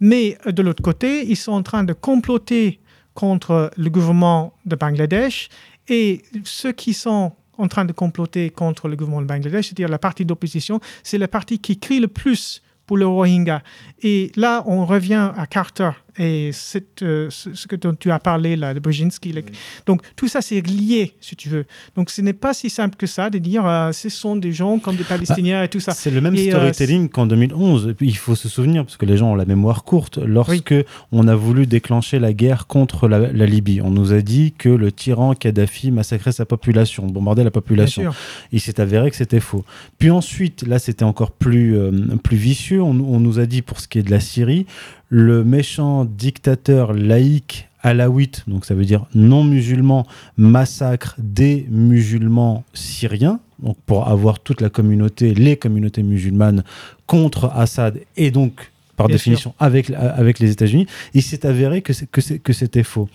[0.00, 2.80] mais euh, de l'autre côté, ils sont en train de comploter
[3.18, 5.48] contre le gouvernement de Bangladesh
[5.88, 9.98] et ceux qui sont en train de comploter contre le gouvernement de Bangladesh, c'est-à-dire la
[9.98, 13.64] partie d'opposition, c'est la partie qui crie le plus pour le Rohingya.
[14.02, 18.18] Et là, on revient à Carter et cette, euh, ce, ce que dont tu as
[18.18, 19.32] parlé là, de Brzezinski.
[19.32, 19.42] le-
[19.86, 21.64] Donc tout ça, c'est lié, si tu veux.
[21.96, 24.78] Donc ce n'est pas si simple que ça de dire euh, ce sont des gens
[24.78, 25.92] comme des Palestiniens et tout ça.
[25.92, 27.88] C'est le même Et, euh, storytelling qu'en 2011.
[27.90, 30.74] Et puis, il faut se souvenir, parce que les gens ont la mémoire courte, lorsque
[31.12, 33.80] on a voulu déclencher la guerre contre la, la Libye.
[33.80, 38.12] On nous a dit que le tyran Kadhafi massacrait sa population, bombardait la population.
[38.52, 39.64] Il s'est avéré que c'était faux.
[39.98, 41.90] Puis ensuite, là, c'était encore plus, euh,
[42.22, 42.82] plus vicieux.
[42.82, 44.66] On, on nous a dit, pour ce qui est de la Syrie,
[45.08, 53.40] le méchant dictateur laïque alawite, donc ça veut dire non musulman, massacre des musulmans syriens,
[53.62, 56.64] donc pour avoir toute la communauté, les communautés musulmanes
[57.06, 60.86] contre Assad et donc par Bien définition avec, avec les États-Unis.
[61.14, 63.08] Il s'est avéré que, que, c'était faux.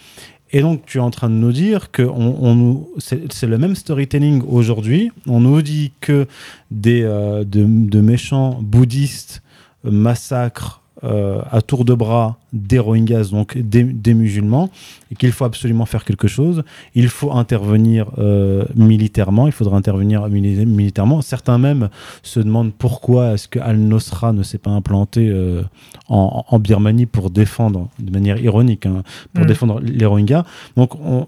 [0.51, 4.43] Et donc, tu es en train de nous dire que on, c'est, le même storytelling
[4.47, 5.12] aujourd'hui.
[5.27, 6.25] On nous dit que
[6.71, 9.43] des euh, de, de méchants bouddhistes
[9.86, 14.70] euh, massacrent euh, à tour de bras des Rohingyas, donc des, des musulmans,
[15.12, 16.63] et qu'il faut absolument faire quelque chose.
[16.96, 19.48] Il faut intervenir euh, militairement.
[19.48, 21.22] Il faudra intervenir mili- militairement.
[21.22, 21.89] Certains même
[22.22, 25.63] se demandent pourquoi est-ce que Al-Nosra ne s'est pas implanté euh,
[26.08, 29.48] en, en Birmanie pour défendre, de manière ironique, hein, pour Mm.
[29.48, 30.44] défendre les Rohingyas.
[30.78, 31.28] Donc, on,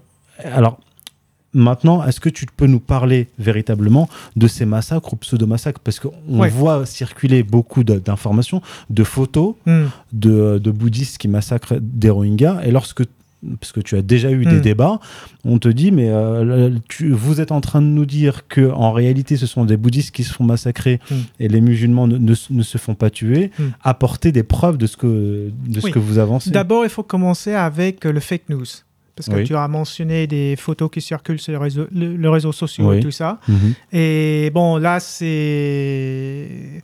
[0.54, 0.78] alors,
[1.56, 5.80] maintenant, est-ce que tu peux nous parler véritablement de ces massacres ou pseudo-massacres?
[5.80, 6.48] Parce qu'on Ouais.
[6.48, 9.86] voit circuler beaucoup d'informations, de photos Hmm.
[10.12, 12.60] de, de bouddhistes qui massacrent des Rohingyas.
[12.64, 13.02] Et lorsque
[13.60, 14.60] parce que tu as déjà eu des Mm.
[14.62, 14.98] débats,
[15.44, 18.90] on te dit mais euh, tu- vous êtes en train de nous dire que en
[18.92, 21.14] réalité ce sont des bouddhistes qui se font massacrer Mm.
[21.40, 23.50] et les musulmans ne, ne ne se font pas tuer.
[23.58, 23.62] Mm.
[23.84, 26.50] Apporter des preuves de ce que de ce que vous avancez.
[26.50, 28.64] D'abord, il faut commencer avec le fake news.
[29.16, 29.44] Parce que Oui.
[29.44, 32.98] tu as mentionné des photos qui circulent sur les réseaux, le- les réseaux sociaux Oui.
[32.98, 33.40] et tout ça.
[33.48, 33.74] Mhm.
[33.92, 36.82] Et bon, là, c'est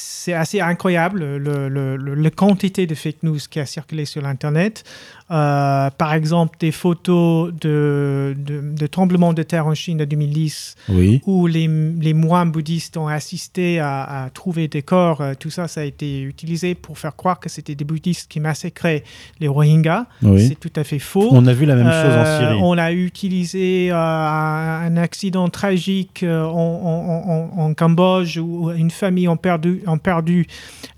[0.00, 4.22] c'est assez incroyable le, le- le- la quantité de fake news qui a circulé sur
[4.22, 4.84] l'internet.
[5.30, 10.74] Euh, par exemple, des photos de, de, de tremblements de terre en Chine en 2010
[10.88, 11.20] Oui.
[11.26, 15.20] où les, les moines bouddhistes ont assisté à, à trouver des corps.
[15.20, 18.40] euh, Tout ça, ça a été utilisé pour faire croire que c'était des bouddhistes qui
[18.40, 19.04] massacraient
[19.40, 20.06] les Rohingyas.
[20.22, 20.48] Oui.
[20.48, 21.28] C'est tout à fait faux.
[21.30, 22.60] On a vu la même chose en Euh, Syrie.
[22.62, 29.36] On a utilisé un accident tragique en, en- en- en Cambodge où une famille a
[29.36, 30.46] perdu, ont perdu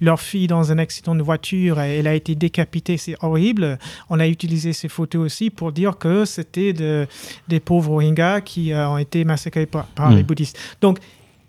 [0.01, 2.97] leur fille dans un accident de voiture et elle a été décapitée.
[2.97, 3.79] C'est horrible.
[4.09, 7.07] On a utilisé ces photos aussi pour dire que c'était de-
[7.49, 10.17] des pauvres Rohingyas qui euh, ont été massacrés par, par Mm.
[10.17, 10.59] les bouddhistes.
[10.81, 10.99] Donc,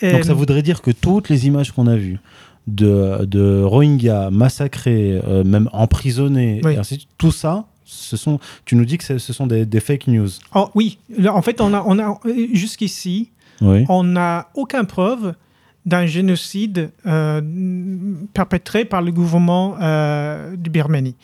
[0.02, 2.20] Donc ça euh, voudrait dire que toutes les images qu'on a vues
[2.68, 6.74] de, de Rohingyas massacrés, euh, même emprisonnés, Oui.
[6.74, 9.66] et ainsi de suite, tout ça, ce sont, tu nous dis que ce sont des,
[9.66, 10.30] des fake news.
[10.56, 13.32] oh, oui, en fait, on a, on a euh, jusqu'ici,
[13.62, 13.86] Oui.
[13.90, 15.34] on n'a aucune preuve
[15.86, 17.42] d'un génocide euh,
[18.34, 21.16] perpétré par le gouvernement euh, de Birmanie.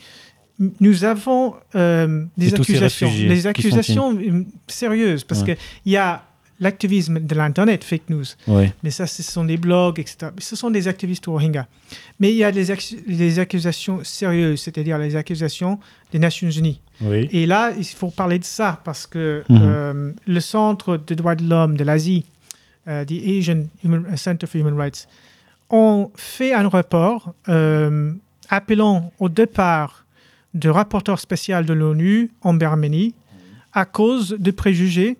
[0.79, 5.55] Nous avons euh, des accusations, des accusations euh, sérieuses, parce Ouais.
[5.83, 6.23] qu'il y a
[6.59, 8.71] l'activisme de l'Internet, fake news, Oui.
[8.83, 10.31] mais ça, ce sont des blogs, etc.
[10.39, 11.67] Ce sont des activistes Rohingyas.
[12.19, 15.79] Mais il y a des, accu- des accusations sérieuses, c'est-à-dire les accusations
[16.11, 16.81] des Nations Unies.
[17.01, 17.29] Oui.
[17.31, 19.59] Et là, il faut parler de ça parce que Mhm.
[19.61, 22.25] euh, le Centre des droits de l'homme de l'Asie,
[22.87, 25.07] euh, the Asian Human- Center for Human Rights,
[25.69, 28.13] ont fait un rapport euh,
[28.49, 30.05] appelant au départ
[30.53, 33.13] de rapporteur spécial de l'ONU en Birmanie
[33.73, 35.17] à cause de préjugés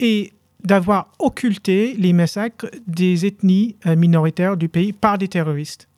[0.00, 0.32] et
[0.64, 5.88] d'avoir occulté les massacres des ethnies euh, minoritaires du pays par des terroristes.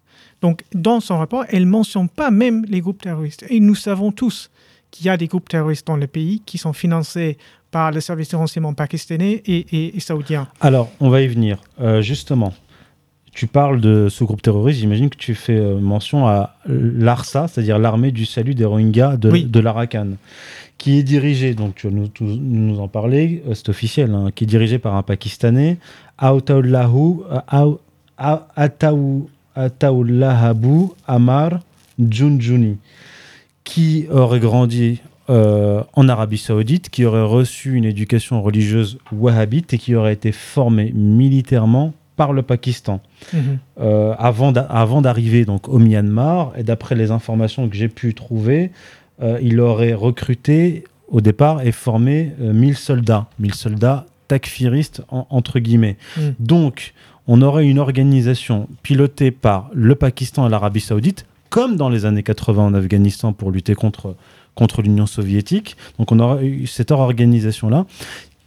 [0.43, 3.45] Donc, dans son rapport, elle ne mentionne pas même les groupes terroristes.
[3.49, 4.51] Et nous savons tous
[4.91, 7.39] qu'il y a des groupes terroristes dans le pays qui sont financés
[7.71, 10.49] par le service de renseignement pakistanais et, et, saoudien.
[10.61, 11.61] Alors, on va y venir.
[11.81, 12.55] Euh, justement,
[13.37, 17.79] tu parles de ce groupe terroriste, j'imagine que tu fais euh, mention à l'ARSA, c'est-à-dire
[17.79, 19.45] l'armée du salut des Rohingyas de, Oui.
[19.45, 20.13] de l'Arakan,
[20.79, 24.47] qui est dirigée, donc tu vas nous, en parler, euh, c'est officiel, hein, qui est
[24.47, 25.77] dirigée par un Pakistanais,
[26.19, 27.81] Aotaullahu, euh, Ao-
[28.19, 31.61] A- Ataou- Ataoulahabou Amar
[31.99, 32.79] Junjuni,
[33.65, 39.79] qui aurait grandi euh, en Arabie Saoudite, qui aurait reçu une éducation religieuse wahhabite et
[39.79, 43.01] qui aurait été formé militairement par le Pakistan
[43.33, 43.59] Mhm.
[43.81, 46.53] euh, avant d'a- avant d'arriver donc au Myanmar.
[46.57, 48.73] Et d'après les informations que j'ai pu trouver,
[49.23, 55.27] euh, il aurait recruté au départ et formé euh, 1000 soldats, 1000 soldats takfiristes en-
[55.31, 55.97] entre guillemets.
[56.17, 56.21] Mm.
[56.41, 56.95] Donc,
[57.29, 62.23] on aurait une organisation pilotée par le Pakistan et l'Arabie Saoudite, comme dans les années
[62.23, 64.17] 80 en Afghanistan pour lutter contre
[64.55, 65.77] contre l'Union soviétique.
[65.99, 67.85] Donc, on aurait eu cette organisation là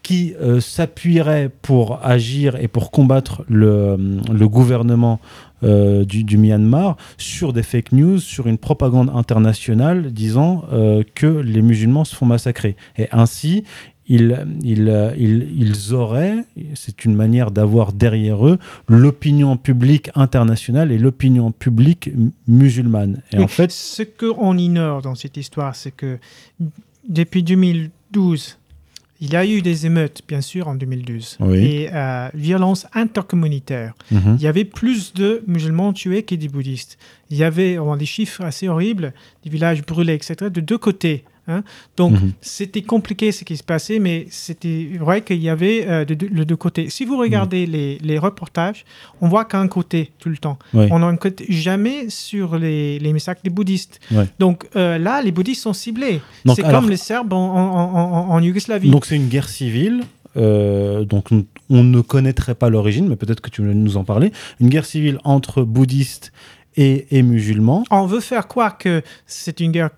[0.03, 3.97] qui euh, s'appuierait pour agir et pour combattre le,
[4.31, 5.19] le gouvernement
[5.61, 11.27] euh, du, du Myanmar sur des fake news, sur une propagande internationale disant euh, que
[11.27, 12.77] les musulmans se font massacrer.
[12.97, 13.65] Et ainsi,
[14.07, 18.57] ils, ils, euh, ils, ils auraient, c'est une manière d'avoir derrière eux,
[18.87, 22.09] l'opinion publique internationale et l'opinion publique
[22.47, 23.21] musulmane.
[23.33, 26.19] Et en fait, ce qu'on ignore dans cette histoire, c'est que
[27.09, 28.58] depuis 2012,
[29.21, 31.57] il y a eu des émeutes, bien sûr, en 2012, Oui.
[31.65, 33.93] et euh, violence intercommunautaire.
[34.11, 34.35] Mhm.
[34.37, 36.97] Il y avait plus de musulmans tués que des bouddhistes.
[37.29, 40.77] Il y avait on a des chiffres assez horribles, des villages brûlés, etc., de deux
[40.77, 41.23] côtés.
[41.49, 41.63] Hein.
[41.97, 42.31] Donc, Mhm.
[42.41, 46.55] c'était compliqué ce qui se passait, mais c'était vrai qu'il y avait euh, de, deux
[46.55, 46.89] côtés.
[46.89, 48.85] Si vous regardez les, les reportages,
[49.19, 50.57] on voit qu'un côté tout le temps.
[50.73, 50.87] Oui.
[50.91, 53.99] On côté jamais sur les, les massacres des bouddhistes.
[54.39, 56.21] Donc euh, là, les bouddhistes sont ciblés.
[56.55, 58.91] C'est alors- comme les Serbes en, en- en- en Yougoslavie.
[58.91, 60.03] Donc c'est une guerre civile.
[60.37, 64.03] euh, donc on- on ne connaîtrait pas l'origine, mais peut-être que tu veux nous en
[64.03, 64.31] parler.
[64.59, 66.31] Une guerre civile entre bouddhistes
[66.75, 67.83] et, musulmans.
[67.91, 69.89] on veut faire croire que c'est une guerre,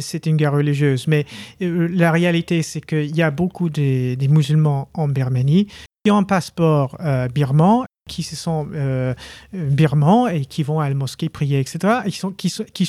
[0.00, 1.24] c'est une guerre religieuse, mais
[1.62, 5.68] euh, la réalité, c'est qu'il y a beaucoup de- musulmans en Birmanie
[6.04, 9.14] qui ont un passeport euh, birman, qui se sont euh,
[9.52, 12.86] birmans et qui vont à la mosquée prier, etc., et qui, sont, qui, qui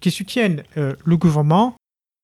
[0.00, 1.74] qui soutiennent euh, le gouvernement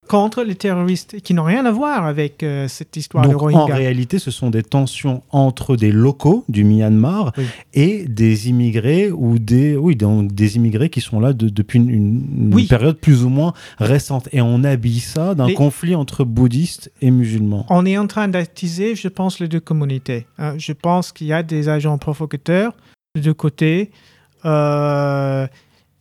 [0.08, 3.64] contre les terroristes, qui n'ont rien à voir avec euh, cette histoire de Donc en
[3.66, 7.44] réalité, ce sont des tensions entre des locaux du Myanmar Oui.
[7.72, 11.88] et des immigrés ou des oui donc des immigrés qui sont là de- depuis une,
[11.90, 12.66] une Oui.
[12.66, 14.28] période plus ou moins récente.
[14.32, 17.64] Et on habille ça d'un Les- conflit entre bouddhistes et musulmans.
[17.70, 20.26] On est en train d'attiser, je pense, les deux communautés.
[20.38, 20.54] hein.
[20.58, 22.74] Je pense qu'il y a des agents provocateurs
[23.14, 23.90] de deux côtés.
[24.44, 25.46] Euh,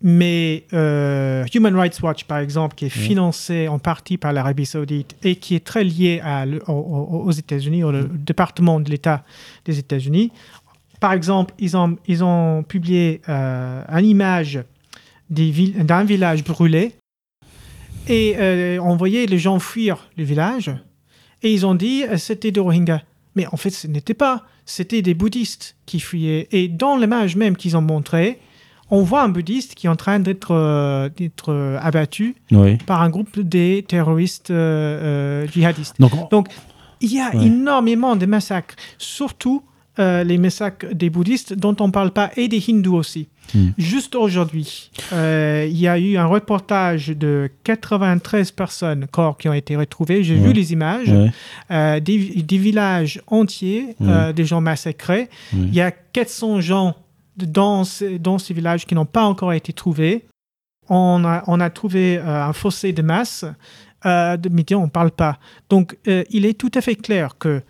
[0.04, 3.02] mais euh, Human Rights Watch, par exemple, qui est Mhm.
[3.04, 7.24] financé en partie par l'Arabie Saoudite et qui est très lié à le- au- au-
[7.26, 9.24] aux États-Unis, au département de l'État
[9.66, 10.32] des États-Unis,
[11.00, 14.60] par exemple, ils ont, ils ont publié euh, une image
[15.30, 16.92] d'un village brûlé
[18.08, 20.72] et euh, on voyait les gens fuir le village
[21.44, 23.02] et ils ont dit euh, c'était des Rohingyas.
[23.36, 24.44] Mais en fait, ce n'était pas.
[24.66, 26.50] C'était des bouddhistes qui fuyaient.
[26.52, 28.40] Et dans l'image même qu'ils ont montrée,
[28.92, 32.78] on voit un bouddhiste qui est en train d'être euh, d'être, euh, abattu Oui.
[32.86, 35.96] par un groupe des terroristes euh, euh, djihadistes.
[36.30, 36.48] Donc,
[37.00, 37.46] il y a Ouais.
[37.48, 39.64] énormément de massacres, surtout
[40.00, 43.28] euh, les massacres des bouddhistes dont on ne parle pas, et des hindous aussi.
[43.54, 43.70] Hmm.
[43.78, 49.54] Juste aujourd'hui, euh, il y a eu un reportage de 93 personnes, corps qui ont
[49.54, 50.24] été retrouvés.
[50.24, 50.48] J'ai Ouais.
[50.48, 51.32] vu les images, ouais.
[51.72, 54.32] euh, des, des villages entiers, Ouais.
[54.34, 55.30] des gens massacrés.
[55.54, 56.96] Il y a 400 gens
[57.38, 58.20] dans, ces-
[58.54, 60.26] villages qui n'ont pas encore été trouvés.
[60.90, 63.46] On a, trouvé euh, un fossé de masse,
[64.06, 65.40] euh, de, on ne parle pas.
[65.70, 67.62] Donc, euh, il est tout à fait clair que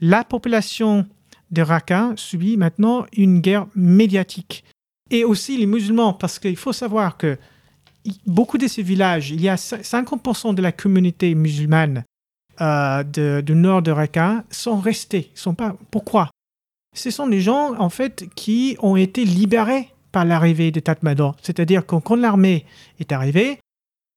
[0.00, 1.06] la population
[1.50, 4.64] de Raqqa subit maintenant une guerre médiatique.
[5.10, 7.38] Et aussi les musulmans, parce qu'il faut savoir que
[8.26, 12.04] beaucoup de ces villages, il y a cin- 50% de la communauté musulmane
[12.60, 13.02] euh,
[13.40, 15.30] du nord de Raqqa sont restés.
[15.34, 16.28] Sont pas, pourquoi?
[16.98, 21.32] Ce sont des gens, en fait, qui ont été libérés par l'arrivée de Tatmadaw.
[21.42, 22.64] C'est-à-dire que quand l'armée
[22.98, 23.58] est arrivée,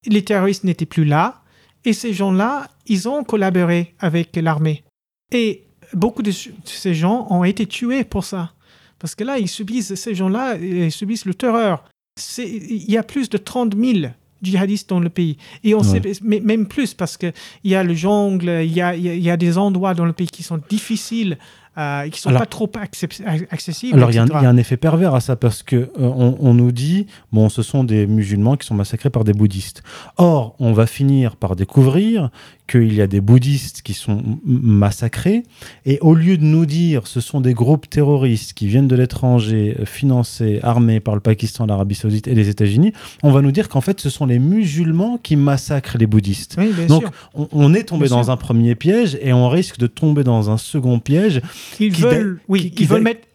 [0.08, 1.42] les terroristes n'étaient plus là,
[1.86, 4.84] et ces gens-là, ils ont collaboré avec l'armée.
[5.32, 5.64] Et
[5.94, 8.54] beaucoup de ce- de ces gens ont été tués pour ça.
[9.00, 11.84] Parce que là, ils subissent, ces gens-là, ils subissent le terreur.
[12.40, 14.12] Il y a plus de 30 000
[14.44, 15.38] djihadistes dans le pays.
[15.64, 16.02] Et on Ouais.
[16.02, 19.14] sait même plus parce qu'il y a le jungle, il y a, il y a-
[19.16, 21.38] il y a des endroits dans le pays qui sont difficiles
[21.78, 23.96] euh, qui sont Alors- pas trop accessibles.
[23.98, 24.40] Alors il y, a un- etc.
[24.42, 27.08] il y a un effet pervers à ça parce que euh, on, on nous dit
[27.32, 29.82] bon ce sont des musulmans qui sont massacrés par des bouddhistes.
[30.18, 32.30] Or on va finir par découvrir
[32.68, 35.44] qu'il y a des bouddhistes qui sont massacrés
[35.86, 39.78] et au lieu de nous dire ce sont des groupes terroristes qui viennent de l'étranger
[39.80, 42.94] euh, financés armés par le Pakistan, l'Arabie Saoudite et les États-Unis,
[43.24, 46.56] on va nous dire qu'en fait ce sont les musulmans qui massacrent les bouddhistes.
[46.58, 47.04] Oui, Donc
[47.34, 48.32] on, on est tombé Bien dans sûr.
[48.34, 51.42] un premier piège et on risque de tomber dans un second piège
[51.80, 53.28] Ils qui veulent, oui, qui- qui ils veulent mettre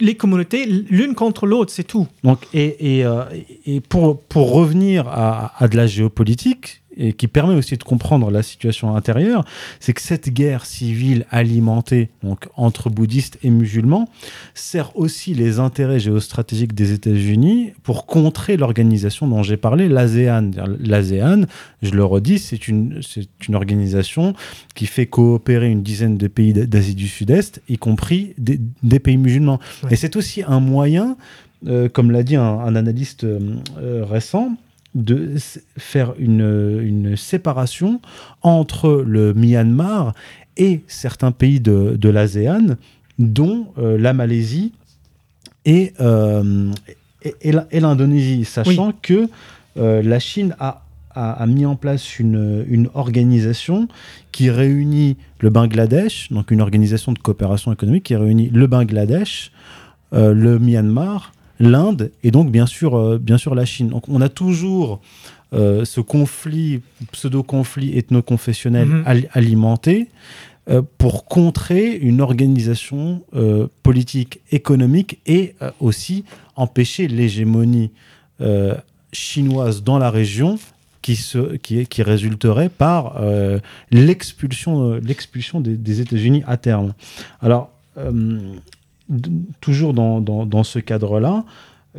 [0.00, 2.08] les communautés l'une contre l'autre, c'est tout.
[2.24, 3.22] Donc, et, et, euh,
[3.66, 8.30] et pour, pour revenir à, à de la géopolitique, et qui permet aussi de comprendre
[8.30, 9.44] la situation intérieure,
[9.80, 14.08] c'est que cette guerre civile alimentée donc, entre bouddhistes et musulmans
[14.54, 20.50] sert aussi les intérêts géostratégiques des États-Unis pour contrer l'organisation dont j'ai parlé, l'ASEAN.
[20.80, 21.42] L'ASEAN,
[21.82, 24.34] je le redis, c'est une, c'est une organisation
[24.74, 29.16] qui fait coopérer une dizaine de pays d'Asie du Sud-Est, y compris des, des pays
[29.16, 29.60] musulmans.
[29.82, 29.92] Ouais.
[29.92, 31.16] Et c'est aussi un moyen,
[31.66, 34.56] euh, comme l'a dit un, un analyste euh, euh, récent,
[34.94, 35.30] de
[35.78, 38.00] faire une, une séparation
[38.42, 40.14] entre le Myanmar
[40.56, 42.76] et certains pays de, de l'ASEAN,
[43.18, 44.72] dont euh, la Malaisie
[45.64, 46.70] et, euh,
[47.40, 49.28] et, l'Indonésie, sachant que
[49.78, 50.82] euh, la Chine a,
[51.14, 53.88] a- a mis en place une, une organisation
[54.32, 59.52] qui réunit le Bangladesh, donc une organisation de coopération économique qui réunit le Bangladesh,
[60.12, 61.32] le Myanmar,
[61.70, 63.88] l'Inde et donc bien sûr, euh, bien sûr la Chine.
[63.88, 65.00] Donc on a toujours
[65.54, 66.80] euh, ce conflit,
[67.12, 69.02] pseudo-conflit ethno-confessionnel Mhm.
[69.06, 70.08] al- alimenté
[70.70, 73.22] euh, pour contrer une organisation
[73.82, 76.24] politique, économique et aussi
[76.56, 77.90] empêcher l'hégémonie
[79.12, 80.58] chinoise dans la région
[81.02, 83.20] qui, se, qui, qui résulterait par
[83.90, 86.94] l'expulsion des, des États-Unis à terme.
[87.40, 87.70] Alors,
[89.60, 91.44] toujours dans, dans, dans ce cadre-là,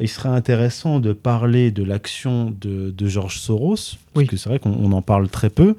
[0.02, 4.26] il serait intéressant de parler de l'action de, de George Soros, parce Oui.
[4.26, 5.76] que c'est vrai qu'on on en parle très peu,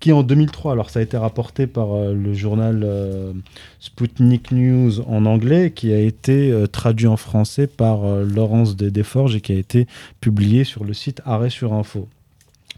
[0.00, 3.34] qui en 2003, alors ça a été rapporté par euh, le journal euh,
[3.78, 8.90] Sputnik News en anglais, qui a été euh, traduit en français par euh, Laurence Des-
[8.90, 9.86] Desforges et qui a été
[10.22, 12.08] publié sur le site Arrêt sur Info.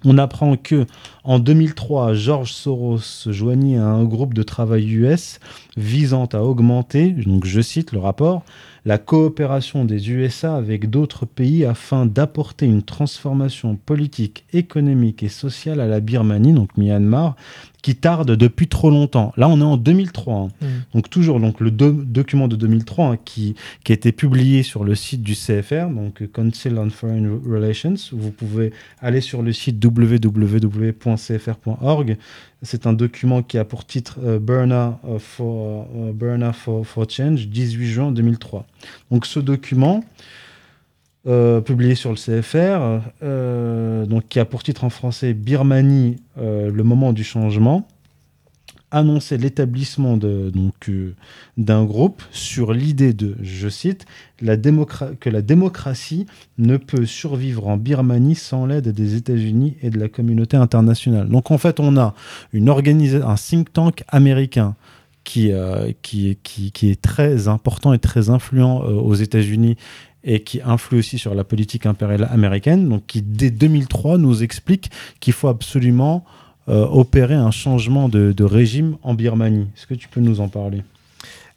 [0.05, 0.85] On apprend que
[1.25, 5.39] en 2003, George Soros se joignit à un groupe de travail US
[5.77, 8.43] visant à augmenter, donc je cite le rapport,
[8.85, 15.81] la coopération des USA avec d'autres pays afin d'apporter une transformation politique, économique et sociale
[15.81, 17.37] à la Birmanie, donc Myanmar,
[17.81, 19.33] qui tarde depuis trop longtemps.
[19.37, 20.35] Là, on est en 2003.
[20.35, 20.49] hein.
[20.61, 20.67] Mm.
[20.95, 23.55] Donc toujours donc le do- document de 2003 hein, qui,
[23.85, 27.95] qui a été publié sur le site du CFR, donc Council on Foreign Relations.
[28.13, 29.79] Vous pouvez aller sur le site
[31.17, 32.17] www.cfr.org.
[32.63, 37.47] C'est un document qui a pour titre euh, Burma, euh, for, euh, for, for Change,
[37.47, 38.67] 18 juin 2003.
[39.11, 40.05] Donc ce document,
[41.27, 43.01] euh, publié sur le CFR,
[44.09, 47.87] donc qui a pour titre en français Birmanie, le moment du changement,
[48.93, 50.51] annonçait l'établissement euh,
[51.57, 54.07] d'un groupe sur l'idée de, je cite,
[54.39, 56.27] que la démocratie
[56.59, 61.29] ne peut survivre en Birmanie sans l'aide des États-Unis et de la communauté internationale.
[61.29, 62.15] Donc en fait, on a
[62.53, 64.77] une un think tank américain
[65.25, 66.39] qui, euh, qui
[66.83, 69.77] est très important et très influent euh, aux États-Unis
[70.25, 74.91] et qui influe aussi sur la politique impériale américaine, donc qui dès 2003 nous explique
[75.21, 76.25] qu'il faut absolument
[76.69, 79.67] euh, opérer un changement de, de régime en Birmanie.
[79.77, 80.83] Est-ce que tu peux nous en parler?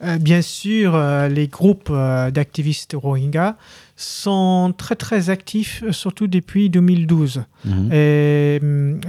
[0.03, 3.55] Euh, bien sûr, euh, les groupes d'activistes Rohingyas
[3.95, 7.43] sont très très actifs, surtout depuis 2012.
[7.63, 7.89] Mhm.
[7.93, 8.59] Et,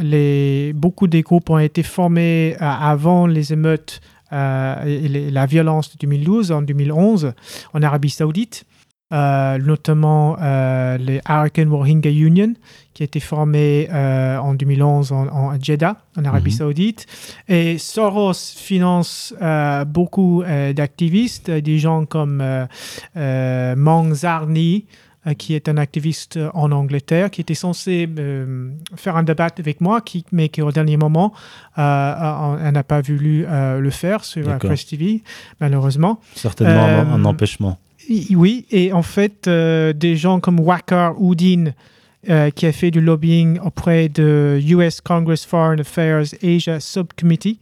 [0.01, 4.01] les, beaucoup des groupes ont été formés avant les émeutes
[4.33, 7.33] et les- la violence de 2012, en 2011,
[7.75, 8.65] en Arabie Saoudite,
[9.13, 12.53] euh, notamment euh, les Arakan Rohingya Union,
[12.97, 16.57] qui a été formé euh, en 2011 en, en Jeddah, en Arabie Mhm.
[16.57, 17.07] Saoudite.
[17.47, 22.43] Et Soros finance euh, beaucoup euh, d'activistes, des gens comme
[23.15, 24.87] Mang Zarni,
[25.39, 30.01] qui est un activiste en Angleterre, qui était censé euh, faire un débat avec moi,
[30.01, 31.35] qui, mais qui au dernier moment,
[31.79, 34.57] euh, n'a pas voulu euh, le faire sur.
[34.59, 35.23] Press TV,
[35.61, 36.21] malheureusement.
[36.35, 37.77] Certainement un- empêchement.
[38.09, 41.73] Oui, et en fait, des gens comme Wakar Udin,
[42.29, 47.61] euh, qui a fait du lobbying auprès de US Congress Foreign Affairs Asia Subcommittee,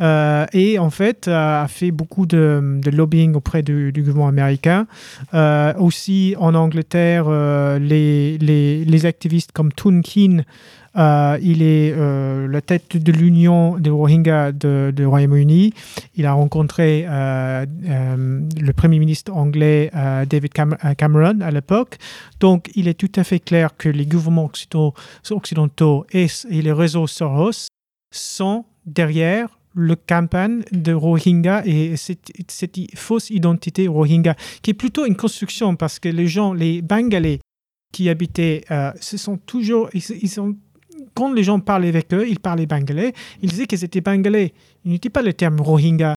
[0.00, 4.86] euh, et en fait euh, a fait beaucoup de, lobbying auprès du, gouvernement américain.
[5.78, 7.30] Aussi en Angleterre,
[7.78, 10.44] les, les, activistes comme Toon Keen
[10.96, 15.72] Euh, il est euh, la tête de l'Union des Rohingyas de, Royaume-Uni.
[16.16, 19.90] Il a rencontré euh, euh, le Premier ministre anglais
[20.28, 21.98] David Cam- Cameron à l'époque.
[22.40, 24.50] Donc, il est tout à fait clair que les gouvernements
[25.30, 27.68] occidentaux, et, les réseaux Soros
[28.12, 32.32] sont derrière le campagne de Rohingya et cette,
[32.96, 37.38] fausse identité Rohingya, qui est plutôt une construction parce que les gens, les Bengalais
[37.92, 40.56] qui habitaient, euh, ce sont toujours, ils, sont,
[41.14, 44.52] quand les gens parlaient avec eux, ils parlaient bengalais, ils disaient qu'ils étaient bengalais.
[44.84, 46.14] Ils n'étaient pas le terme Rohingya.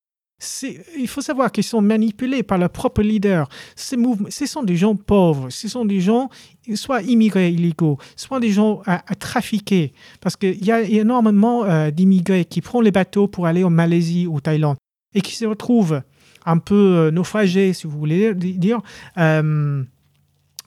[0.98, 3.48] Il faut savoir qu'ils sont manipulés par leur propre leader.
[3.76, 6.30] Ces mouvements, ce sont des gens pauvres, ce sont des gens
[6.76, 9.94] soit immigrés illégaux, soit des gens à, à trafiquer.
[10.20, 14.28] Parce qu'il y a énormément euh, d'immigrés qui prennent les bateaux pour aller en Malaisie
[14.28, 14.76] ou Thaïlande
[15.14, 16.02] et qui se retrouvent
[16.46, 18.82] un peu euh, naufragés, si vous voulez dire,
[19.18, 19.84] euh,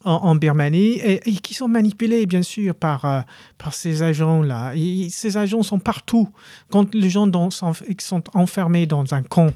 [0.07, 3.21] en, Birmanie et, qui sont manipulés, bien sûr, par, euh,
[3.59, 4.73] par ces agents-là.
[5.11, 6.29] Ces agents sont partout.
[6.71, 9.53] Quand les gens dans- sont, sont enfermés dans un camp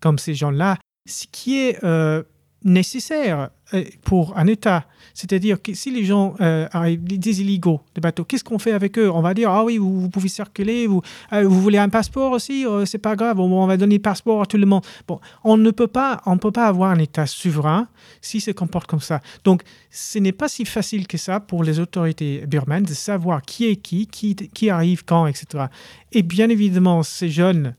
[0.00, 0.76] comme ces gens-là,
[1.08, 2.22] ce qui est euh,
[2.64, 4.84] nécessaire euh, pour un État.
[5.18, 8.96] C'est-à-dire que si les gens euh, arrivent, des illégaux, des bateaux, qu'est-ce qu'on fait avec
[9.00, 9.10] eux?
[9.10, 11.02] On va dire, ah oui, vous, pouvez circuler, vous,
[11.32, 14.42] euh, vous voulez un passeport aussi, Euh, c'est pas grave, on va donner le passeport
[14.42, 14.84] à tout le monde.
[15.08, 17.88] Bon, on ne peut pas, on peut pas avoir un État souverain
[18.20, 19.20] si se comporte comme ça.
[19.42, 23.66] Donc, ce n'est pas si facile que ça pour les autorités birmanes de savoir qui
[23.66, 25.64] est qui, qui, arrive quand, etc.
[26.12, 27.74] Et bien évidemment, ces jeunes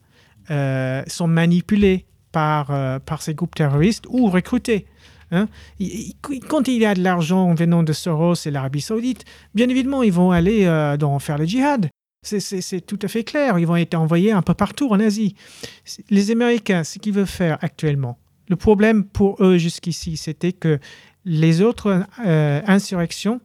[1.08, 4.86] sont manipulés par, euh, par ces groupes terroristes ou recrutés.
[5.32, 5.48] Hein.
[6.48, 10.12] Quand il y a de l'argent venant de Soros et l'Arabie Saoudite, bien évidemment, ils
[10.12, 11.90] vont aller euh, dans, faire le djihad.
[12.22, 13.60] C'est- tout à fait clair.
[13.60, 15.36] Ils vont être envoyés un peu partout en Asie.
[16.10, 18.18] Les Américains, ce qu'ils veulent faire actuellement,
[18.50, 20.80] le problème pour eux jusqu'ici, c'était que
[21.26, 23.40] les autres euh, insurrections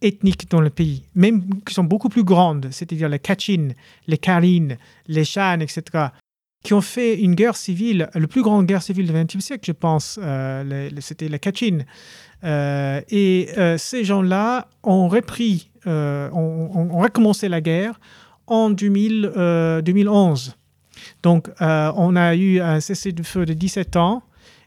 [0.00, 3.70] ethniques dans le pays, même qui sont beaucoup plus grandes, c'est-à-dire les Kachin,
[4.06, 4.68] les Karin,
[5.08, 5.82] les Shan, etc.,
[6.68, 9.72] qui ont fait une guerre civile, la plus grande guerre civile du XXe siècle, je
[9.72, 11.78] pense, euh, c'était les Kachin.
[12.44, 17.98] Euh, et euh, ces gens-là ont repris, ont, recommencé la guerre
[18.46, 20.58] en 2000, euh, 2011.
[21.22, 24.22] Donc, on a eu un cessez-le-feu de 17 ans.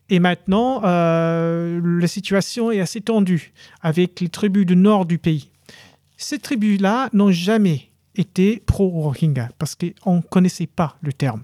[0.10, 5.52] Et maintenant, la situation est assez tendue avec les tribus du nord du pays.
[6.18, 11.44] Ces tribus-là n'ont jamais été pro-Rohingya parce qu'on ne connaissait pas le terme.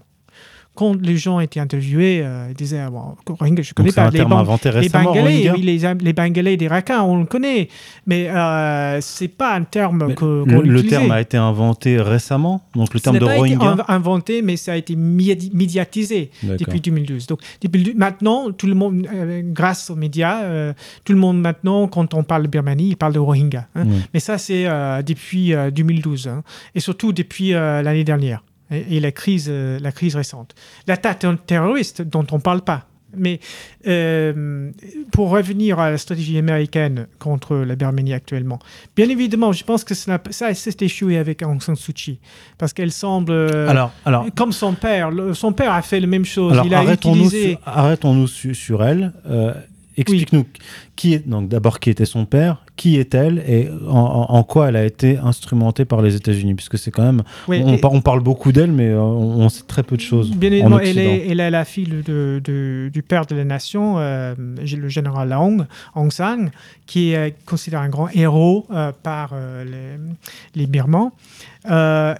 [0.78, 4.10] Quand les gens étaient interviewés, euh, ils disaient ah, bon, Rohingya, je connais Donc pas.
[4.10, 7.68] Les, inventé les Bengalais, oui, les, les Bengalais des Rakhins, on le connaît,
[8.06, 12.62] mais euh, c'est pas un terme que, le, qu'on le terme a été inventé récemment,
[12.76, 13.74] donc le terme n'a de pas été Rohingya.
[13.74, 17.26] inv- inventé, mais ça a été médi- médiatisé depuis 2012.
[17.26, 20.72] Donc, depuis maintenant, tout le monde, euh, grâce aux médias, euh,
[21.04, 23.66] tout le monde maintenant, quand on parle de Birmanie, il parle de Rohingya.
[23.74, 23.84] hein.
[24.14, 24.64] Mais ça, c'est
[25.04, 26.42] depuis euh, 2012, hein,
[26.76, 30.54] et surtout depuis l'année dernière, et, et la, crise, euh, la crise récente.
[30.86, 32.84] L'attaque terroriste dont on ne parle pas.
[33.16, 33.40] Mais
[33.86, 34.70] euh,
[35.12, 38.58] pour revenir à la stratégie américaine contre la Birmanie actuellement,
[38.94, 42.18] bien évidemment, je pense que ça, ça s'est échoué avec Aung San Suu Kyi,
[42.58, 43.32] parce qu'elle semble...
[43.32, 46.52] euh, Alors, alors, comme son père, le- son père a fait la même chose.
[46.52, 47.50] alors il a arrêtons-nous utilisé.
[47.52, 49.12] sur, arrêtons-nous su- sur elle.
[49.26, 49.54] Euh,
[49.96, 50.46] Explique-nous
[50.94, 54.84] qui est donc d'abord qui était son père, qui est-elle et en, quoi elle a
[54.84, 58.86] été instrumentée par les États-Unis, puisque c'est quand même Oui, on, parle beaucoup d'elle, mais
[58.88, 60.30] euh, on, on sait très peu de choses.
[60.30, 63.44] Bien en évidemment, elle est, elle est la fille de, de- du père de la
[63.44, 65.66] nation, euh, le général Aung,
[65.96, 66.50] Aung San,
[66.86, 71.12] qui est considéré un grand héros euh, par euh, les, les Birmans,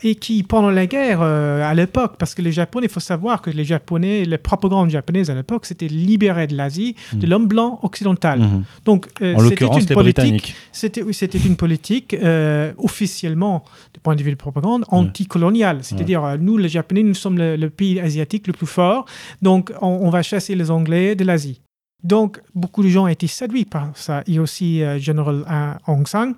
[0.02, 3.48] et qui, pendant la guerre, à l'époque, parce que les Japonais, il faut savoir que
[3.50, 8.40] les Japonais, la propagande japonaise à l'époque, c'était libérer de l'Asie de l'homme blanc occidental.
[8.40, 8.64] Mhm.
[8.84, 10.12] Donc, En c'était l'occurrence, une les
[10.53, 10.68] politique.
[10.72, 15.78] C'était oui, c'était une politique euh, officiellement, du point de vue de propagande, anticoloniale.
[15.82, 19.07] C'est-à-dire, euh, nous, les Japonais, nous sommes le, le pays asiatique le plus fort,
[19.42, 21.61] donc on, on va chasser les Anglais de l'Asie.
[22.05, 24.22] Donc, beaucoup de gens ont été séduits par ça.
[24.28, 26.34] Et aussi, euh, General euh, Aung San.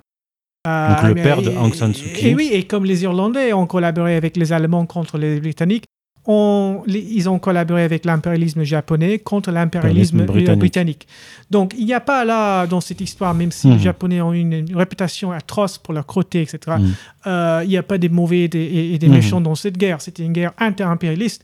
[0.67, 2.29] Euh, Donc, le mais- père de Aung San Suu Kyi.
[2.29, 5.85] Et oui, et comme les Irlandais ont collaboré avec les Allemands contre les Britanniques,
[6.25, 10.59] on- les- ils ont collaboré avec l'impérialisme japonais contre l'impérialisme Impérialisme britannique.
[10.59, 11.07] britannique.
[11.49, 13.73] Donc, il n'y a pas là, dans cette histoire, même si Mhm.
[13.73, 16.93] les Japonais ont une, une réputation atroce pour leur cruauté, etc., Mhm.
[17.27, 19.13] euh, il n'y a pas des mauvais des- et, et des Mhm.
[19.15, 19.99] méchants dans cette guerre.
[20.01, 21.43] C'était une guerre inter-impérialiste.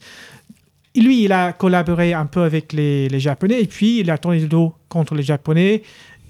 [0.96, 4.40] Lui, il a collaboré un peu avec les, les Japonais, et puis il a tourné
[4.40, 5.84] le dos contre les Japonais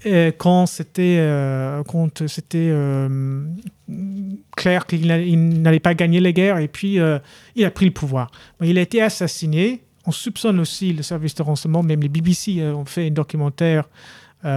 [0.06, 3.42] euh, quand c'était euh, quand c'était euh,
[4.56, 7.18] clair qu'il n'a- il n'allait pas gagner les guerres, et puis euh,
[7.56, 8.30] il a pris le pouvoir.
[8.62, 9.80] Il a été assassiné.
[10.06, 13.88] On soupçonne aussi le service de renseignement, même les BBC ont fait un documentaire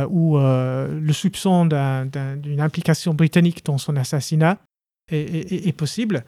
[0.09, 4.57] où le soupçon d'un- d'un- d'une implication britannique dans son assassinat.
[5.11, 6.23] est, est- est possible.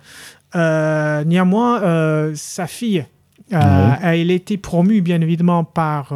[1.26, 3.06] Néanmoins, sa fille,
[3.50, 6.14] elle a été promue bien évidemment par,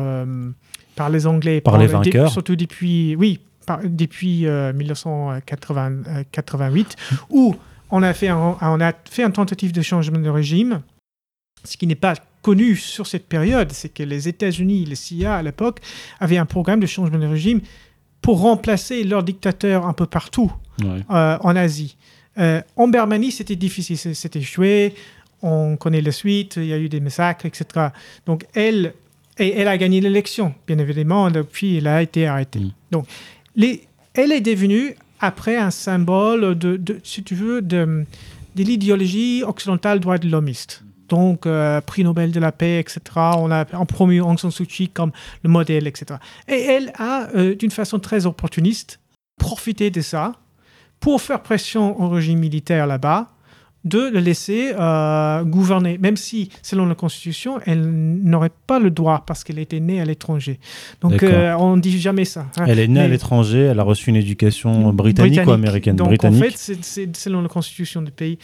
[0.98, 1.62] par les Anglais.
[1.62, 2.30] Par les dé- vainqueurs.
[2.32, 6.96] surtout depuis, oui, par- depuis euh, 1988,
[7.30, 7.56] où
[7.92, 10.82] on a, fait un, on a fait un tentative de changement de régime.
[11.64, 15.42] Ce qui n'est pas connu sur cette période, c'est que les États-Unis, le CIA à
[15.42, 15.80] l'époque,
[16.20, 17.62] avaient un programme de changement de régime
[18.22, 20.52] pour remplacer leurs dictateurs un peu partout
[20.84, 21.02] Ouais.
[21.12, 21.98] euh, en Asie.
[22.38, 24.94] Euh, en Birmanie, c'était difficile, c'est- c'était échoué.
[25.42, 27.88] On connaît la suite, il y a eu des massacres, etc.
[28.26, 28.94] Donc, elle,
[29.40, 32.60] et elle a gagné l'élection, bien évidemment, depuis elle a été arrêtée.
[32.60, 32.72] Mm.
[32.92, 33.06] Donc,
[33.56, 33.84] les,
[34.14, 38.06] elle est devenue, après, un symbole, de, de- si tu veux, de,
[38.56, 40.84] de l'idéologie occidentale droit de l'homiste.
[41.10, 43.00] Donc, euh, prix Nobel de la paix, etc.
[43.16, 45.12] On a en promu Aung San Suu Kyi comme
[45.44, 46.20] le modèle, etc.
[46.50, 49.00] Et elle a, euh, d'une façon très opportuniste,
[49.40, 50.34] profité de ça
[51.00, 53.30] pour faire pression au régime militaire là-bas
[53.88, 59.24] de le laisser euh, gouverner, même si, selon la Constitution, elle n'aurait pas le droit
[59.26, 60.60] parce qu'elle était née à l'étranger.
[61.02, 62.48] Donc, euh, on ne dit jamais ça.
[62.58, 62.66] hein.
[62.68, 65.96] Elle est née à l'étranger, elle a reçu une éducation britannique, ou américaine?
[65.96, 66.44] Donc, Britannique.
[66.44, 68.38] en fait, c'est- selon la constitution du pays.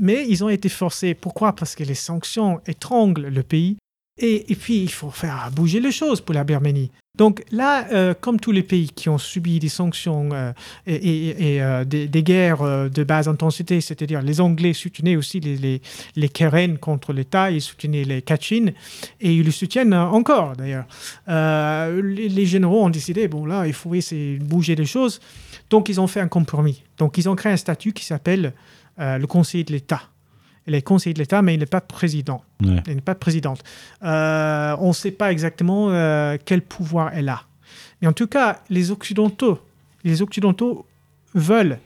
[0.00, 1.14] Mais ils ont été forcés.
[1.14, 1.54] Pourquoi?
[1.54, 3.76] Parce que les sanctions étranglent le pays.
[4.18, 6.90] Et, et puis, il faut faire bouger les choses pour la Birmanie.
[7.16, 10.52] Donc là, euh, comme tous les pays qui ont subi des sanctions euh,
[10.86, 15.80] et, euh, des, guerres de basse intensité, c'est-à-dire les Anglais soutenaient aussi les,
[16.16, 18.72] les, Karen contre l'État, ils soutenaient les Kachin,
[19.20, 20.86] et ils le soutiennent encore d'ailleurs.
[21.28, 25.20] Les, les généraux ont décidé, bon là, il faut essayer de bouger les choses.
[25.70, 26.82] Donc, ils ont fait un compromis.
[26.98, 28.52] Donc, ils ont créé un statut qui s'appelle
[28.98, 30.02] le conseiller de l'État.
[30.66, 32.42] Elle est conseiller de l'État, mais il n'est pas président.
[32.62, 32.82] Ouais.
[32.88, 33.62] Elle n'est pas présidente.
[34.02, 37.42] Euh, on ne sait pas exactement euh, quel pouvoir elle a.
[38.02, 39.58] Mais en tout cas, les Occidentaux,
[40.04, 40.84] les Occidentaux
[41.34, 41.78] veulent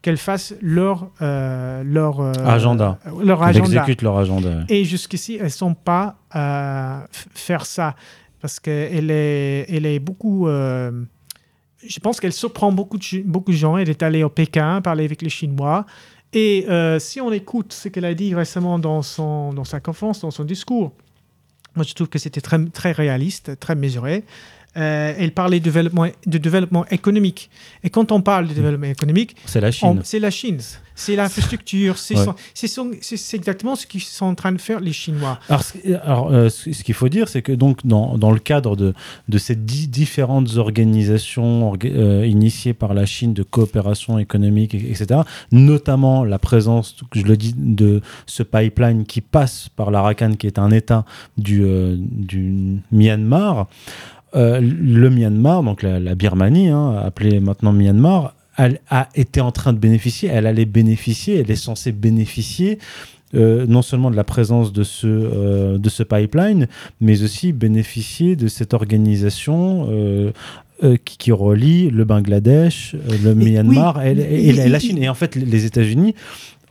[0.00, 2.98] qu'elle fasse leur, euh, leur Agenda.
[3.22, 3.66] Leur Elle agenda.
[3.82, 4.64] exécute leur agenda.
[4.68, 7.94] Et jusqu'ici, elles ne sont pas f- faire ça
[8.40, 10.48] parce qu'elle est, elle est beaucoup.
[10.48, 13.76] je pense qu'elle surprend beaucoup de, beaucoup de gens.
[13.76, 15.86] Elle est allée au Pékin parler avec les Chinois.
[16.32, 20.20] Et euh, si on écoute ce qu'elle a dit récemment dans, son, dans sa conférence,
[20.20, 20.92] dans son discours,
[21.74, 24.24] moi je trouve que c'était très, très réaliste, très mesuré.
[24.78, 27.50] Euh, elle parlait de développement, de développement économique.
[27.84, 30.00] Et quand on parle de développement économique, C'est la Chine.
[30.02, 30.60] C'est la Chine.
[30.94, 31.98] C'est l'infrastructure.
[31.98, 32.26] C'est Ouais.
[33.34, 35.38] exactement ce qu'ils sont en train de faire les Chinois.
[36.04, 38.94] Alors, euh, ce qu'il faut dire, c'est que donc dans, dans le cadre de,
[39.28, 44.90] de ces dix différentes organisations orga- euh, initiées par la Chine de coopération économique, et-
[44.90, 45.20] etc.,
[45.50, 50.58] notamment la présence, je le dis, de ce pipeline qui passe par l'Arakan, qui est
[50.58, 51.04] un État
[51.38, 53.66] du, euh, du Myanmar,
[54.34, 59.50] euh, le Myanmar, donc la, la Birmanie, hein, appelée maintenant Myanmar, elle a été en
[59.52, 62.78] train de bénéficier, elle allait bénéficier, elle est censée bénéficier
[63.34, 66.68] euh, non seulement de la présence de ce, euh, de ce pipeline,
[67.00, 70.32] mais aussi bénéficier de cette organisation euh,
[71.04, 72.94] qui, qui relie le Bangladesh,
[73.24, 74.98] le Et Myanmar oui, et, et- et la, Chine.
[75.02, 76.14] Et en fait, les États-Unis,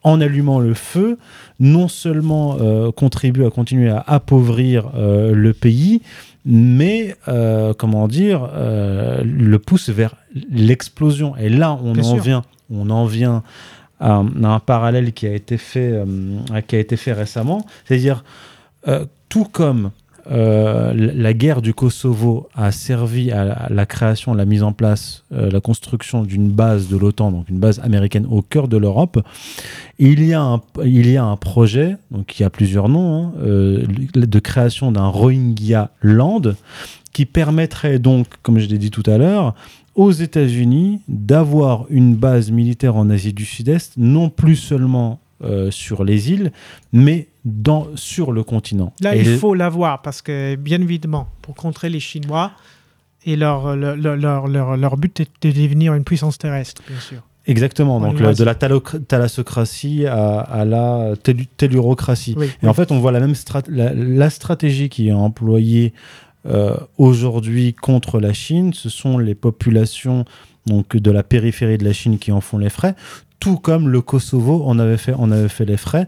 [0.04, 1.18] en allumant le feu,
[1.60, 2.58] non seulement
[2.92, 6.02] contribuent à continuer à appauvrir le pays,
[6.46, 10.16] mais euh, comment dire, euh, le poussent vers
[10.50, 11.36] l'explosion.
[11.38, 12.24] Et là, on Bien en sûr.
[12.24, 13.44] vient, on en vient
[14.00, 16.06] à, à un parallèle qui a été fait, euh,
[16.68, 18.24] qui a été fait récemment, c'est-à-dire
[19.30, 19.92] tout comme
[20.30, 25.49] euh, la guerre du Kosovo a servi à la, création, la mise en place, euh,
[25.49, 29.19] la construction d'une base de l'OTAN, donc une base américaine au cœur de l'Europe.
[29.99, 33.34] Il y a un, il y a un projet, donc qui a plusieurs noms, hein,
[33.41, 36.53] euh, de création d'un Rohingya Land
[37.13, 39.53] qui permettrait donc, comme je l'ai dit tout à l'heure,
[39.95, 45.19] aux États-Unis d'avoir une base militaire en Asie du Sud-Est, non plus seulement
[45.72, 46.51] sur les îles,
[46.93, 48.94] mais dans, sur le continent.
[49.02, 52.52] Là, Et il faut l'avoir parce que, bien évidemment, pour contrer les Chinois,
[53.26, 57.20] et leur, leur, leur, leur, leur- but est de devenir une puissance terrestre, bien sûr.
[57.48, 58.39] Exactement, En donc le- Eurasie.
[58.39, 62.36] de la thalassocratie à, à la tellu- tellurocratie.
[62.38, 65.94] Oui, Et en fait, on voit la même strat- la, la stratégie qui est employée
[66.48, 68.74] euh, aujourd'hui contre la Chine.
[68.74, 70.26] Ce sont les populations
[70.66, 72.96] donc, de la périphérie de la Chine qui en font les frais,
[73.39, 76.08] tout comme le Kosovo en avait fait, en avait fait les frais.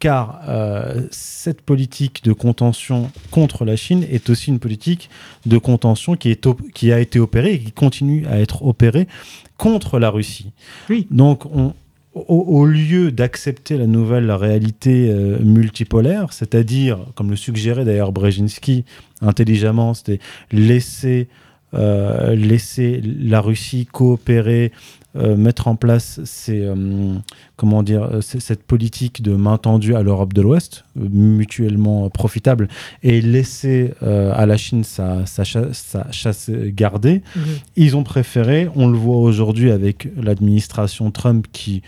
[0.00, 5.08] Car euh, cette politique de contention contre la Chine est aussi une politique
[5.46, 9.08] de contention qui, est qui a été opérée et qui continue à être opérée
[9.56, 10.52] contre la Russie.
[10.90, 11.06] Oui.
[11.10, 11.72] Donc, on,
[12.14, 18.84] au, au lieu d'accepter la nouvelle réalité euh, multipolaire, c'est-à-dire, comme le suggérait d'ailleurs Brzezinski
[19.20, 20.20] intelligemment, c'était
[20.52, 21.28] laisser,
[21.74, 24.72] euh, laisser la Russie coopérer
[25.16, 27.14] euh, mettre en place ces, euh,
[27.56, 32.68] comment dire, euh, cette politique de main tendue à l'Europe de l'Ouest, mutuellement profitable,
[33.02, 37.42] et laisser à la Chine sa, sa, cha- sa chasse gardée, Mhm.
[37.76, 41.82] ils ont préféré, on le voit aujourd'hui avec l'administration Trump qui,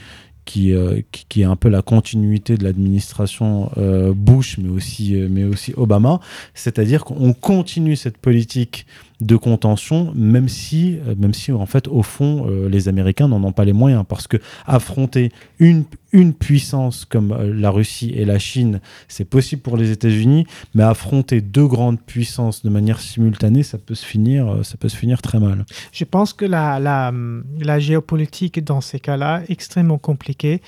[0.45, 5.17] qui, euh, qui, qui est un peu la continuité de l'administration euh, Bush, mais aussi,
[5.17, 6.21] euh, mais aussi Obama,
[6.55, 8.87] c'est-à-dire qu'on continue cette politique
[9.21, 13.43] de contention, même si, euh, même si en fait, au fond, euh, les Américains n'en
[13.45, 14.37] ont pas les moyens, parce que
[14.67, 19.91] affronter une, une puissance comme euh, la Russie et la Chine, c'est possible pour les
[19.91, 24.91] États-Unis, mais affronter deux grandes puissances de manière simultanée, ça peut se finir, ça peut
[24.91, 25.65] se finir très mal.
[25.93, 30.61] Je pense que la, la, géopolitique dans ces cas-là est extrêmement compliquée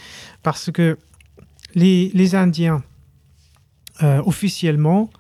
[0.42, 0.99] parce que
[1.74, 2.82] les, les Indiens,
[4.01, 5.11] officiellement,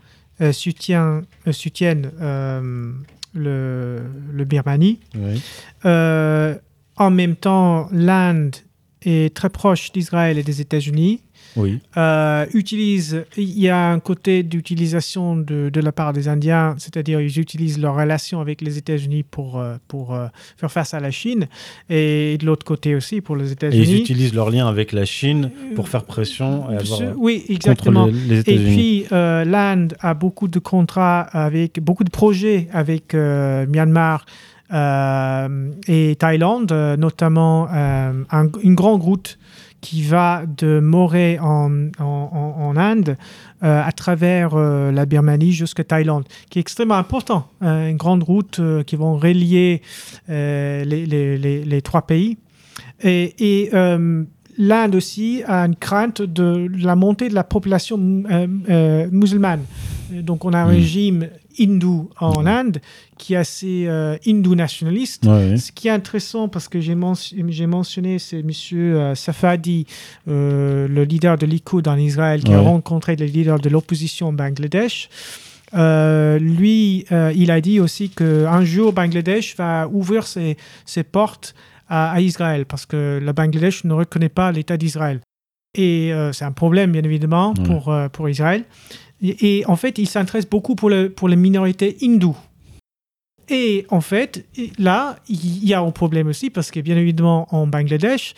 [0.52, 2.10] soutiennent, soutiennent
[3.34, 4.02] le,
[4.32, 5.00] le Birmanie.
[5.14, 5.42] Oui.
[5.84, 6.54] Euh,
[6.96, 8.56] en même temps, l'Inde
[9.02, 11.22] est très proche d'Israël et des États-Unis.
[11.58, 11.80] Oui.
[11.96, 17.20] Euh, utilise, il y a un côté d'utilisation de, de la part des Indiens, c'est-à-dire
[17.20, 21.10] ils utilisent leur relation avec les États-Unis pour, euh, pour euh, faire face à la
[21.10, 21.48] Chine,
[21.90, 24.00] et de l'autre côté aussi pour les Et ils États-Unis.
[24.00, 28.06] utilisent leur lien avec la Chine pour faire pression et avoir, oui, contre exactement.
[28.06, 28.74] les, les Et États-Unis.
[28.76, 34.24] puis, euh, l'Inde a beaucoup de contrats avec, beaucoup de projets avec Myanmar
[34.72, 39.38] euh, et Thaïlande, notamment euh, un- une grande route
[39.80, 42.04] qui va de Morée en, en,
[42.58, 43.16] en- Inde
[43.62, 47.48] euh, à travers euh, la Birmanie jusqu'à Thaïlande, qui est extrêmement important.
[47.62, 49.82] Euh, une grande route euh, qui vont relier
[50.28, 52.38] les, les- les- les trois pays.
[53.02, 53.70] Et, et,
[54.60, 57.96] l'Inde aussi a une crainte de la montée de la population
[59.10, 59.62] musulmane.
[60.10, 60.70] Donc on a un Mm.
[60.70, 61.28] régime
[61.58, 62.78] hindou en Inde
[63.16, 65.24] qui est assez euh, hindou-nationaliste.
[65.26, 65.56] Ouais, ouais.
[65.56, 69.14] Ce qui est intéressant, parce que j'ai mention- j'ai mentionné, c'est M.
[69.14, 69.86] Safadi,
[70.28, 74.32] euh, le leader de l'ICO en Israël, qui a rencontré les leaders de l'opposition au
[74.32, 75.08] Bangladesh.
[75.74, 80.56] Euh, lui, euh, il a dit aussi qu'un jour, Bangladesh va ouvrir ses,
[80.86, 81.54] ses portes
[81.88, 85.20] à, à Israël, parce que le Bangladesh ne reconnaît pas l'État d'Israël.
[85.74, 87.64] Et euh, c'est un problème, bien évidemment, Ouais.
[87.64, 88.64] pour, euh, pour Israël.
[89.22, 92.36] Et, en fait, il s'intéresse beaucoup pour, le, pour les minorités hindoues.
[93.48, 94.46] Et en fait,
[94.78, 98.34] là, il y a un problème aussi parce que, bien évidemment, en Bangladesh,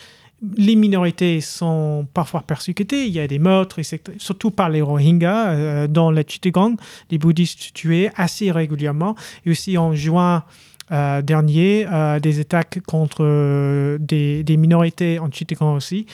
[0.57, 3.05] les minorités sont parfois persécutées.
[3.05, 3.79] Il y a des meurtres,
[4.17, 6.77] surtout par les Rohingyas, euh, dans le Chittagong,
[7.11, 9.15] les bouddhistes tués assez régulièrement.
[9.45, 10.43] Et aussi en juin
[10.91, 16.05] euh, dernier, euh, des attaques contre des, des minorités en Chittagong aussi.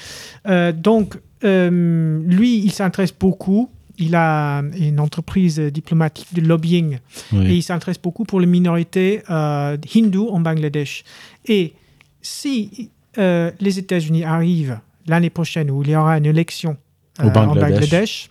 [0.74, 3.70] Donc, lui, il s'intéresse beaucoup.
[3.98, 7.00] Il a une entreprise diplomatique de lobbying
[7.34, 7.46] Oui.
[7.48, 11.04] et il s'intéresse beaucoup pour les minorités euh, hindoues en Bangladesh.
[11.48, 11.74] Et
[12.22, 16.78] si euh, les États-Unis arrivent l'année prochaine où il y aura une élection
[17.20, 17.80] Au euh, en Bangladesh.
[17.90, 18.30] Bangladesh,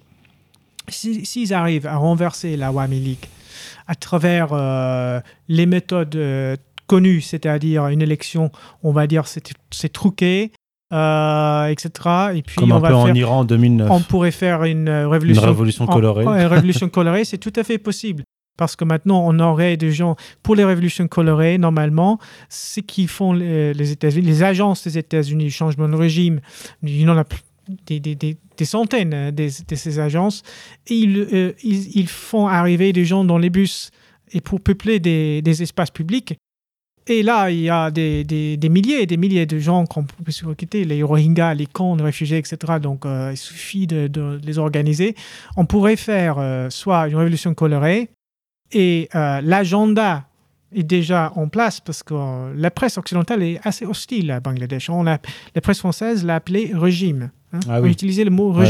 [0.89, 3.27] si- s'ils arrivent à renverser la Wami League
[3.89, 6.57] à travers euh, les méthodes euh,
[6.87, 8.53] connues, c'est-à-dire une élection,
[8.85, 10.53] on va dire c'est truqué,
[10.93, 11.91] euh, etc.
[12.35, 13.91] Et puis Comme on un va peu en faire Iran en 2009.
[13.91, 16.25] on pourrait faire une euh, Une révolution, révolution en- colorée.
[16.25, 18.23] une révolution colorée, c'est tout à fait possible.
[18.59, 22.19] Parce que maintenant, on aurait des gens, pour les révolutions colorées, normalement,
[22.49, 26.41] ce qu'ils font les, les États-Unis, les agences des États-Unis, changement de régime,
[26.83, 27.25] il y en a
[27.87, 30.43] des, des- des- des centaines des- de ces agences,
[30.87, 33.91] et ils, euh, ils, ils font arriver des gens dans les bus
[34.33, 36.37] et pour peupler des espaces publics.
[37.09, 40.03] Et là, il y a des, des, des milliers et des milliers de gens qu'on
[40.05, 42.57] peut recruter, les Rohingyas, les camps de réfugiés, etc.
[42.83, 45.15] Donc, euh, il suffit de, de les organiser.
[45.57, 48.09] On pourrait faire euh, soit une révolution colorée
[48.73, 50.25] et euh, l'agenda
[50.75, 54.91] est déjà en place parce que la presse occidentale est assez hostile à Bangladesh.
[54.91, 55.19] On a,
[55.55, 57.31] la presse française l'a appelé régime.
[57.53, 57.61] hein.
[57.69, 57.91] Ah On oui.
[57.93, 58.65] utilisait le mot Ouais.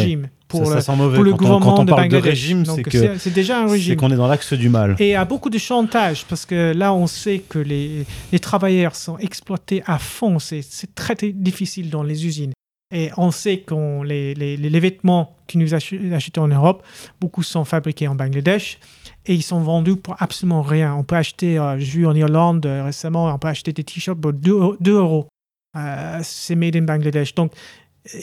[0.49, 1.14] Pour, ça, le, ça sent mauvais.
[1.16, 2.30] pour le quand, on, gouvernement quand on de parle de Bangladesh.
[2.30, 3.97] régime, c'est que c'est c'est déjà un c'est régime.
[3.97, 4.97] qu'on est dans l'axe du mal.
[4.99, 8.38] Et il y a beaucoup de chantage parce que là, on sait que les, les
[8.38, 10.38] travailleurs sont exploités à fond.
[10.38, 12.53] C'est c'est très, difficile dans les usines.
[12.94, 16.84] Et on sait que les, les, les vêtements que nous ach- achetons en Europe,
[17.20, 18.78] beaucoup sont fabriqués en Bangladesh
[19.26, 20.94] et ils sont vendus pour absolument rien.
[20.94, 24.20] On peut acheter, euh, j'ai vu en Irlande euh, récemment, on peut acheter des t-shirts
[24.20, 25.26] pour 2 euros.
[25.76, 27.34] Euh, c'est made in Bangladesh.
[27.34, 27.53] Donc,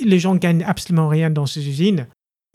[0.02, 2.08] les gens gagnent absolument rien dans ces usines.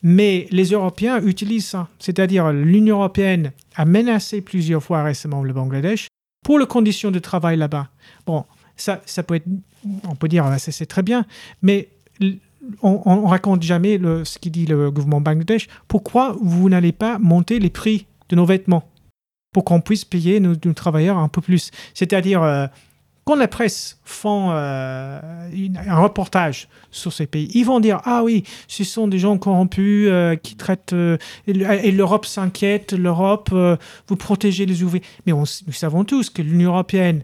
[0.02, 1.88] Mais les Européens utilisent ça.
[1.98, 6.06] C'est-à-dire, l'Union européenne a menacé plusieurs fois récemment le Bangladesh
[6.44, 7.88] pour les conditions de travail là-bas.
[8.24, 8.44] Bon,
[8.76, 9.48] ça, ça peut être,
[10.04, 11.26] on peut dire, c'est très bien,
[11.62, 11.88] mais
[12.80, 15.66] on, on raconte jamais ce qui dit le gouvernement Bangladesh.
[15.88, 18.88] Pourquoi vous n'allez pas monter les prix de nos vêtements
[19.52, 21.72] pour qu'on puisse payer nos, nos travailleurs un peu plus?
[21.92, 22.68] C'est-à-dire, euh,
[23.28, 25.20] quand la presse font euh,
[25.52, 29.36] une- un reportage sur ces pays, ils vont dire ah oui, ce sont des gens
[29.36, 33.76] corrompus euh, qui traitent euh, et le- et l'Europe s'inquiète, l'Europe euh,
[34.08, 35.04] vous protégez les ouvriers.
[35.26, 37.22] Mais on nous savons tous que l'Union européenne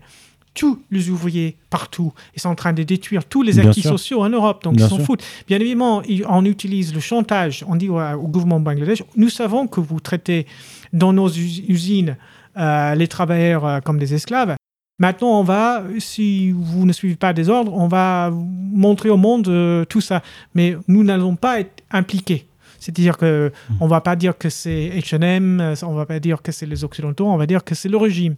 [0.52, 2.12] tous les ouvriers partout.
[2.36, 4.90] Ils sont en train de détruire tous les acquis sociaux en Europe, donc Bien ils
[4.90, 5.24] s'en foutent.
[5.48, 7.64] Bien évidemment, on utilise le chantage.
[7.66, 10.46] On dit au, au gouvernement bangladesh nous savons que vous traitez
[10.92, 12.16] dans nos us- usines
[12.57, 14.55] euh, les travailleurs euh, comme des esclaves.
[14.99, 19.49] Maintenant, on va, si vous ne suivez pas des ordres, on va montrer au monde
[19.49, 20.22] euh, tout ça.
[20.55, 22.47] Mais nous n'allons pas être impliqués.
[22.78, 26.66] C'est-à-dire que on va pas dire que c'est H&M, on va pas dire que c'est
[26.66, 28.34] les Occidentaux, on va dire que c'est le régime.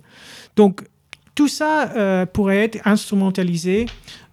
[0.55, 0.83] Donc,
[1.35, 3.87] tout ça euh, pourrait être instrumentalisé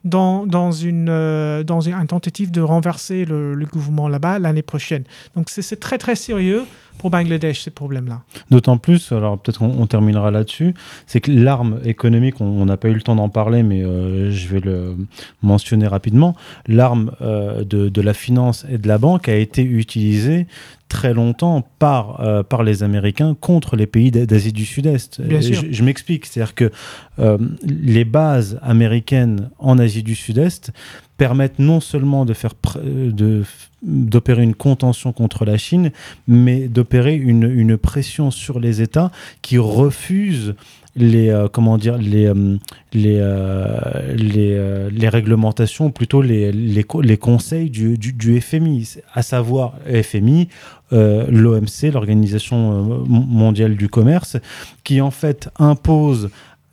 [0.04, 4.62] dans, dans, une, euh, dans une, une tentative de renverser le, le gouvernement là-bas l'année
[4.62, 5.04] prochaine.
[5.36, 6.64] Donc c'est c'est très très sérieux
[6.98, 8.22] pour Bangladesh, ces problèmes-là.
[8.50, 10.74] D'autant plus, alors peut-être qu'on on terminera là-dessus,
[11.06, 14.48] c'est que l'arme économique, on n'a pas eu le temps d'en parler, mais euh, je
[14.48, 14.96] vais le
[15.42, 16.36] mentionner rapidement,
[16.68, 20.48] l'arme euh, de la finance et de la banque a été utilisée
[20.94, 25.22] très longtemps par, euh, par les Américains contre les pays d'A- d'Asie du Sud-Est.
[25.42, 26.70] Je, je m'explique, c'est-à-dire que
[27.18, 30.72] euh, les bases américaines en Asie du Sud-Est
[31.18, 33.44] permettent non seulement de faire euh, de
[33.86, 35.92] d'opérer une contention contre la Chine,
[36.28, 40.54] mais d'opérer une, une pression sur les États qui refusent
[40.96, 42.58] les euh, comment dire les euh,
[42.94, 49.74] les euh, les, réglementations plutôt les, les, les conseils du, du, FMI à savoir
[50.04, 50.50] FMI
[50.92, 54.38] l'OMC l'organisation mon- mondiale du commerce
[54.84, 56.30] qui en fait impose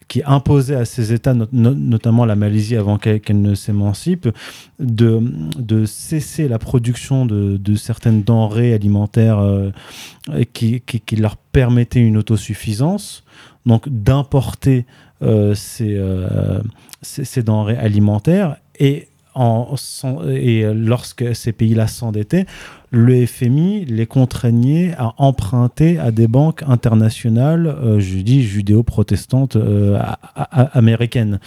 [0.08, 4.28] qui imposait à ces États, not- no- notamment la Malaisie avant qu'elle ne s'émancipe,
[4.80, 5.20] de,
[5.56, 9.38] de cesser la production de, de certaines denrées alimentaires
[10.52, 13.22] qui, qui, qui leur permettaient une autosuffisance,
[13.66, 14.86] donc d'importer
[15.22, 16.60] euh, ces, euh,
[17.02, 19.08] ces, denrées alimentaires et
[20.74, 22.46] lorsque ces pays-là s'endettaient,
[22.90, 29.56] le FMI les contraignait à emprunter à des banques internationales, euh, je dis judéo-protestantes
[30.50, 31.38] américaines.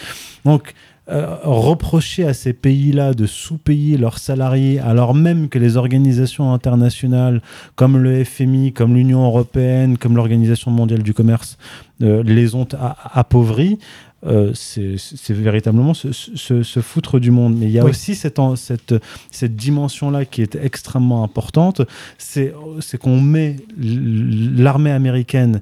[0.45, 0.73] Donc,
[1.09, 7.41] euh, reprocher à ces pays-là de sous-payer leurs salariés alors même que les organisations internationales
[7.75, 11.57] comme le FMI, comme l'Union européenne, comme l'Organisation mondiale du commerce
[12.01, 12.67] euh, les ont
[13.13, 13.79] appauvris,
[14.25, 14.95] euh, c'est
[15.33, 17.57] véritablement se, se- se foutre du monde.
[17.57, 17.89] Mais il y a Oui.
[17.89, 18.95] aussi cette, en- cette,
[19.29, 21.81] cette dimension-là qui est extrêmement importante,
[22.17, 22.53] c'est
[23.01, 25.59] qu'on met l'armée américaine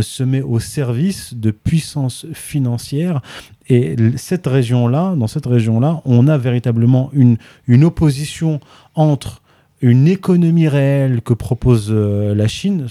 [0.00, 3.20] se met au service de puissances financières.
[3.68, 7.36] Et cette région-là, dans cette région-là, on a véritablement une,
[7.66, 8.60] une opposition
[8.94, 9.42] entre
[9.80, 12.86] une économie réelle que propose euh, la Chine,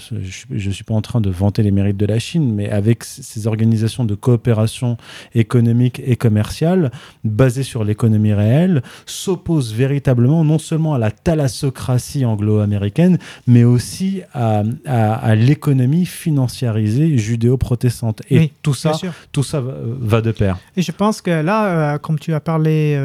[0.50, 3.04] je ne suis pas en train de vanter les mérites de la Chine, mais avec
[3.04, 4.96] ces organisations de coopération
[5.34, 6.90] économique et commerciale
[7.24, 14.62] basées sur l'économie réelle, s'oppose véritablement non seulement à la thalassocratie anglo-américaine, mais aussi à,
[14.86, 18.22] à- à l'économie financiarisée judéo-protestante.
[18.30, 18.92] Et Oui, tout ça,
[19.32, 20.58] tout ça va, va de pair.
[20.76, 22.96] Et je pense que là, euh, comme tu as parlé,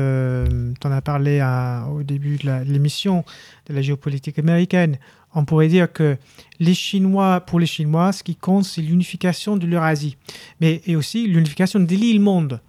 [0.80, 3.24] tu en as parlé à- au début de l'émission
[3.70, 4.98] de la géopolitique américaine,
[5.36, 6.18] on pourrait dire que
[6.60, 10.16] les Chinois, pour les Chinois, ce qui compte, c'est l'unification de l'Eurasie,
[10.62, 12.62] mais et aussi l'unification de l'île monde.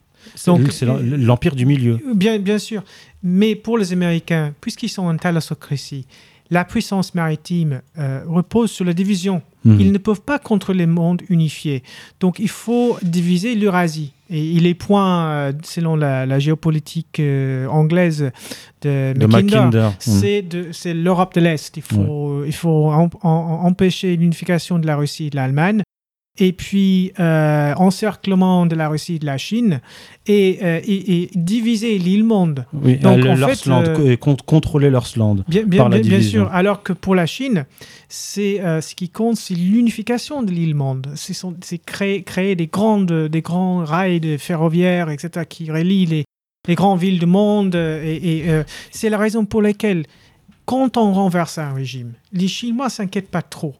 [0.46, 1.98] Donc, C'est l'em- l'empire du milieu.
[2.14, 2.82] Bien, bien sûr.
[3.22, 6.06] Mais pour les Américains, puisqu'ils sont en thalassocratie,
[6.50, 9.42] la puissance maritime euh, repose sur la division.
[9.66, 9.80] Mhm.
[9.80, 11.82] Ils ne peuvent pas contrôler le monde unifié.
[12.20, 14.13] Donc il faut diviser l'Eurasie.
[14.30, 18.30] Et il est point, euh, selon la, la géopolitique euh, anglaise
[18.82, 19.88] de, De Mackinder.
[20.06, 20.72] Mhm.
[20.72, 21.76] c'est l'Europe de l'Est.
[21.76, 25.82] Il faut, il faut em- en- empêcher l'unification de la Russie et de l'Allemagne.
[26.40, 29.80] Et puis, euh, encerclement de la Russie et de la Chine
[30.26, 32.66] et, euh, et- et diviser l'île monde.
[32.72, 35.36] Oui, Donc, euh, en fait, euh, con- contrôler leur land.
[35.46, 36.42] Bien, bien, Par la bien- bien division.
[36.46, 36.52] sûr.
[36.52, 37.66] Alors que pour la Chine,
[38.08, 41.06] c'est ce qui compte, c'est l'unification de l'île monde.
[41.14, 46.24] C'est créer, créer des grandes, des grands rails de ferroviaires, etc., qui relient les,
[46.66, 47.76] les grandes villes du monde.
[47.76, 50.04] Et, et, c'est la raison pour laquelle,
[50.64, 53.76] quand on renverse un régime, les Chinois s'inquiètent pas trop.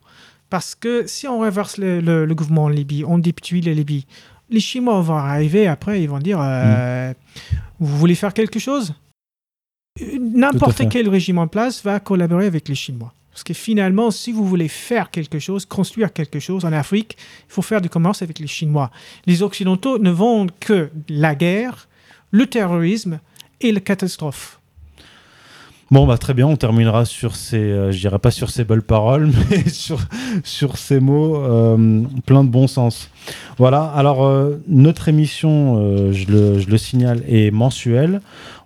[0.51, 4.07] Parce que si on renverse le, le- le gouvernement en Libye, on déptue la Libye,
[4.51, 7.12] les Chinois vont arriver après, ils vont dire euh,
[7.80, 8.95] Vous voulez faire quelque chose?
[10.20, 13.12] N'importe quel régime en place va collaborer avec les Chinois.
[13.30, 17.16] Parce que finalement, si vous voulez faire quelque chose, construire quelque chose en Afrique,
[17.49, 18.90] il faut faire du commerce avec les Chinois.
[19.26, 21.88] Les Occidentaux ne vendent que la guerre,
[22.30, 23.18] le terrorisme
[23.61, 24.61] et la catastrophe.
[25.91, 28.82] Bon, bah, très bien, on terminera sur ces, euh, je dirais pas sur ces belles
[28.82, 33.11] paroles, mais sur, ces mots euh, plein de bon sens.
[33.59, 38.20] Voilà, alors euh, notre émission, je, le, je le signale, est mensuelle.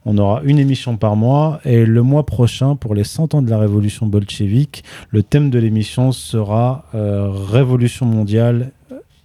[0.04, 3.50] On aura une émission par mois et le mois prochain, pour les 100 ans de
[3.50, 8.70] la révolution bolchevique, le thème de l'émission sera Révolution mondiale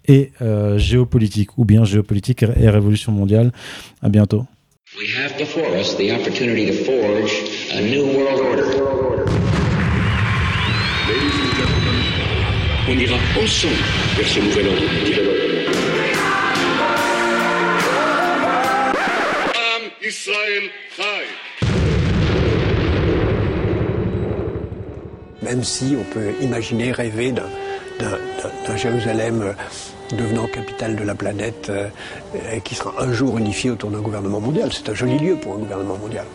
[0.08, 0.32] et
[0.76, 3.54] géopolitique, ou bien géopolitique et révolution mondiale.
[4.02, 4.46] À bientôt.
[4.96, 7.32] We have before us the opportunity to forge
[7.72, 8.66] a new world order.
[11.10, 11.98] Ladies and gentlemen,
[12.88, 13.82] on ira ensemble
[14.16, 15.26] vers ce nouvel ordre mondial.
[19.56, 20.70] Am Israël
[25.42, 29.54] Même si on peut imaginer, rêver d'un Jérusalem euh,
[30.12, 31.90] devenant capitale de la planète euh,
[32.64, 34.72] qui sera un jour unifié autour d'un gouvernement mondial.
[34.72, 36.26] C'est un joli lieu pour un gouvernement mondial.